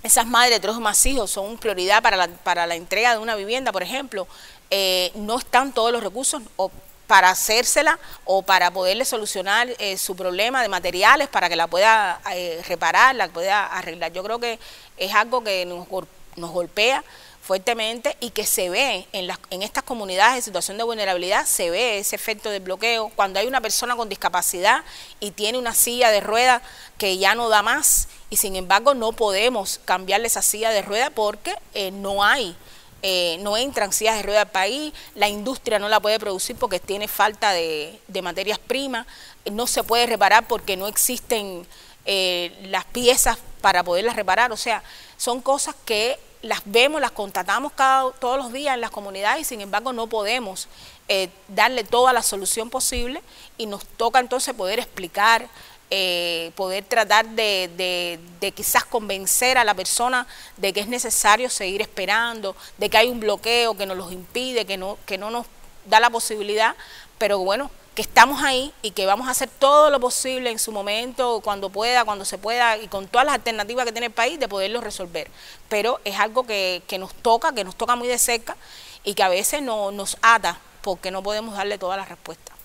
[0.03, 3.35] esas madres de tres más hijos son prioridad para la, para la entrega de una
[3.35, 4.27] vivienda, por ejemplo,
[4.69, 6.69] eh, no están todos los recursos o
[7.07, 12.19] para hacérsela o para poderle solucionar eh, su problema de materiales para que la pueda
[12.33, 14.11] eh, reparar, la pueda arreglar.
[14.11, 14.59] Yo creo que
[14.97, 15.87] es algo que nos,
[16.35, 17.01] nos golpea
[17.47, 21.69] fuertemente y que se ve en, las, en estas comunidades en situación de vulnerabilidad, se
[21.69, 23.09] ve ese efecto de bloqueo.
[23.15, 24.83] Cuando hay una persona con discapacidad
[25.21, 26.61] y tiene una silla de ruedas
[26.97, 31.09] que ya no da más y sin embargo no podemos cambiarle esa silla de ruedas
[31.15, 32.53] porque eh, no hay.
[33.01, 36.79] Eh, no entran sillas de ruedas al país, la industria no la puede producir porque
[36.79, 39.05] tiene falta de, de materias primas,
[39.49, 41.65] no se puede reparar porque no existen
[42.05, 44.81] eh, las piezas para poderlas reparar, o sea,
[45.15, 49.43] son cosas que las vemos, las constatamos cada, todos los días en las comunidades y
[49.43, 50.69] sin embargo no podemos
[51.09, 53.21] eh, darle toda la solución posible
[53.57, 55.49] y nos toca entonces poder explicar,
[55.89, 60.25] eh, poder tratar de, de, de, quizás convencer a la persona
[60.55, 64.65] de que es necesario seguir esperando, de que hay un bloqueo que nos los impide,
[64.65, 65.45] que no, que no nos
[65.85, 66.75] da la posibilidad,
[67.17, 70.71] pero bueno, que estamos ahí y que vamos a hacer todo lo posible en su
[70.71, 74.39] momento, cuando pueda, cuando se pueda, y con todas las alternativas que tiene el país
[74.39, 75.31] de poderlo resolver.
[75.67, 78.55] Pero es algo que, que nos toca, que nos toca muy de cerca
[79.03, 82.55] y que a veces no, nos ata porque no podemos darle todas las respuestas.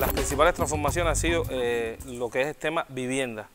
[0.00, 3.48] Las principales transformaciones han sido eh, lo que es el tema vivienda,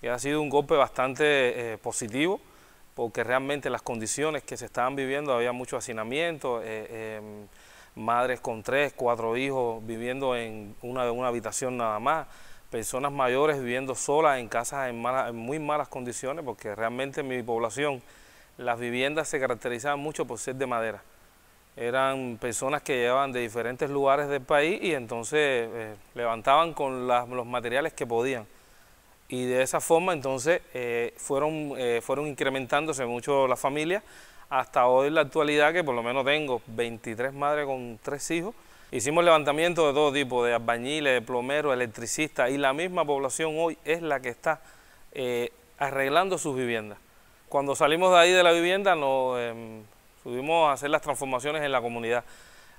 [0.00, 2.40] que ha sido un golpe bastante eh, positivo
[2.98, 7.20] porque realmente las condiciones que se estaban viviendo, había mucho hacinamiento, eh, eh,
[7.94, 12.26] madres con tres, cuatro hijos viviendo en una, una habitación nada más,
[12.72, 17.28] personas mayores viviendo solas en casas en, malas, en muy malas condiciones, porque realmente en
[17.28, 18.02] mi población
[18.56, 21.00] las viviendas se caracterizaban mucho por ser de madera.
[21.76, 25.38] Eran personas que llegaban de diferentes lugares del país y entonces
[25.72, 28.44] eh, levantaban con los materiales que podían
[29.28, 34.02] y de esa forma entonces eh, fueron, eh, fueron incrementándose mucho las familias
[34.48, 38.54] hasta hoy la actualidad que por lo menos tengo 23 madres con tres hijos.
[38.90, 43.76] Hicimos levantamiento de todo tipo, de albañiles, de plomeros, electricistas y la misma población hoy
[43.84, 44.62] es la que está
[45.12, 46.96] eh, arreglando sus viviendas.
[47.50, 49.82] Cuando salimos de ahí de la vivienda nos em,
[50.22, 52.24] subimos a hacer las transformaciones en la comunidad.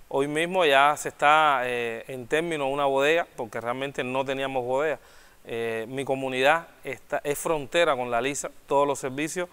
[0.08, 4.97] Hoy mismo ya se está en término una bodega porque realmente no teníamos bodega.
[5.45, 9.49] Eh, mi comunidad está, es frontera con la LISA, todos los servicios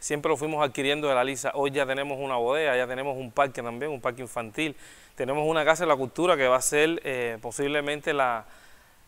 [0.00, 1.52] siempre lo fuimos adquiriendo de la LISA.
[1.54, 4.74] Hoy ya tenemos una bodega, ya tenemos un parque también, un parque infantil.
[5.14, 8.46] Tenemos una casa de la cultura que va a ser eh, posiblemente la,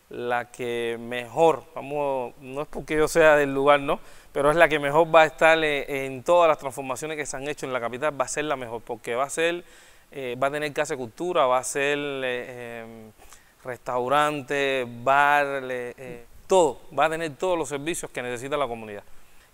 [0.09, 3.99] la que mejor, vamos, no es porque yo sea del lugar, no,
[4.31, 7.35] pero es la que mejor va a estar eh, en todas las transformaciones que se
[7.35, 9.63] han hecho en la capital, va a ser la mejor, porque va a ser,
[10.15, 12.85] va a tener casa de cultura, va a ser eh,
[13.63, 19.03] restaurante, bar, eh, todo, va a tener todos los servicios que necesita la comunidad.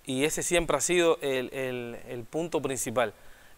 [0.06, 3.14] Y ese siempre ha sido el, el, punto principal,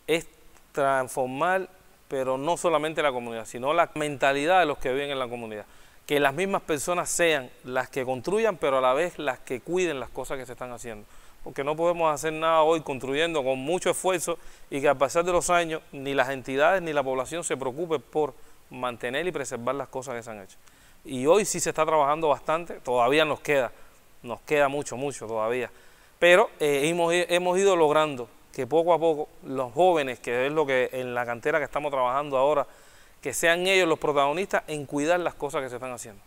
[0.07, 0.27] es
[0.73, 1.69] transformar,
[2.07, 5.65] pero no solamente la comunidad, sino la mentalidad de los que viven en la comunidad.
[6.05, 9.99] Que las mismas personas sean las que construyan, pero a la vez las que cuiden
[9.99, 11.07] las cosas que se están haciendo.
[11.43, 14.37] Porque no podemos hacer nada hoy construyendo con mucho esfuerzo
[14.69, 17.99] y que a pasar de los años ni las entidades ni la población se preocupe
[17.99, 18.33] por
[18.71, 20.57] mantener y preservar las cosas que se han hecho.
[21.05, 23.71] Y hoy sí se está trabajando bastante, todavía nos queda,
[24.23, 25.69] nos queda mucho, mucho todavía.
[26.17, 30.65] Pero eh, hemos, hemos ido logrando que poco a poco los jóvenes, que es lo
[30.65, 32.65] que en la cantera que estamos trabajando ahora,
[33.21, 36.21] que sean ellos los protagonistas en cuidar las cosas que se están haciendo.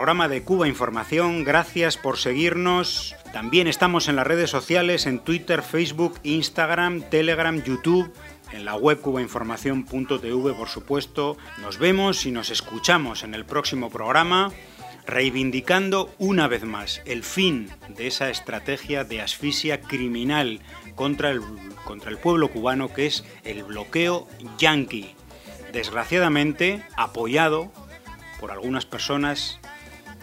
[0.00, 1.44] Programa de Cuba Información.
[1.44, 3.14] Gracias por seguirnos.
[3.34, 8.10] También estamos en las redes sociales, en Twitter, Facebook, Instagram, Telegram, YouTube,
[8.50, 11.36] en la web cubainformación.tv, por supuesto.
[11.60, 14.50] Nos vemos y nos escuchamos en el próximo programa,
[15.04, 20.60] reivindicando una vez más el fin de esa estrategia de asfixia criminal
[20.94, 21.42] contra el,
[21.84, 24.26] contra el pueblo cubano, que es el bloqueo
[24.56, 25.14] yanqui.
[25.74, 27.70] Desgraciadamente, apoyado
[28.40, 29.59] por algunas personas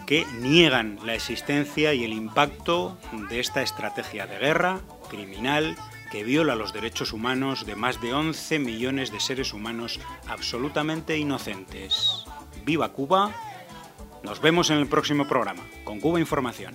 [0.08, 2.96] que niegan la existencia y el impacto
[3.28, 4.80] de esta estrategia de guerra
[5.10, 5.76] criminal
[6.10, 12.24] que viola los derechos humanos de más de 11 millones de seres humanos absolutamente inocentes.
[12.64, 13.32] ¡Viva Cuba!
[14.22, 16.74] Nos vemos en el próximo programa, con Cuba Información.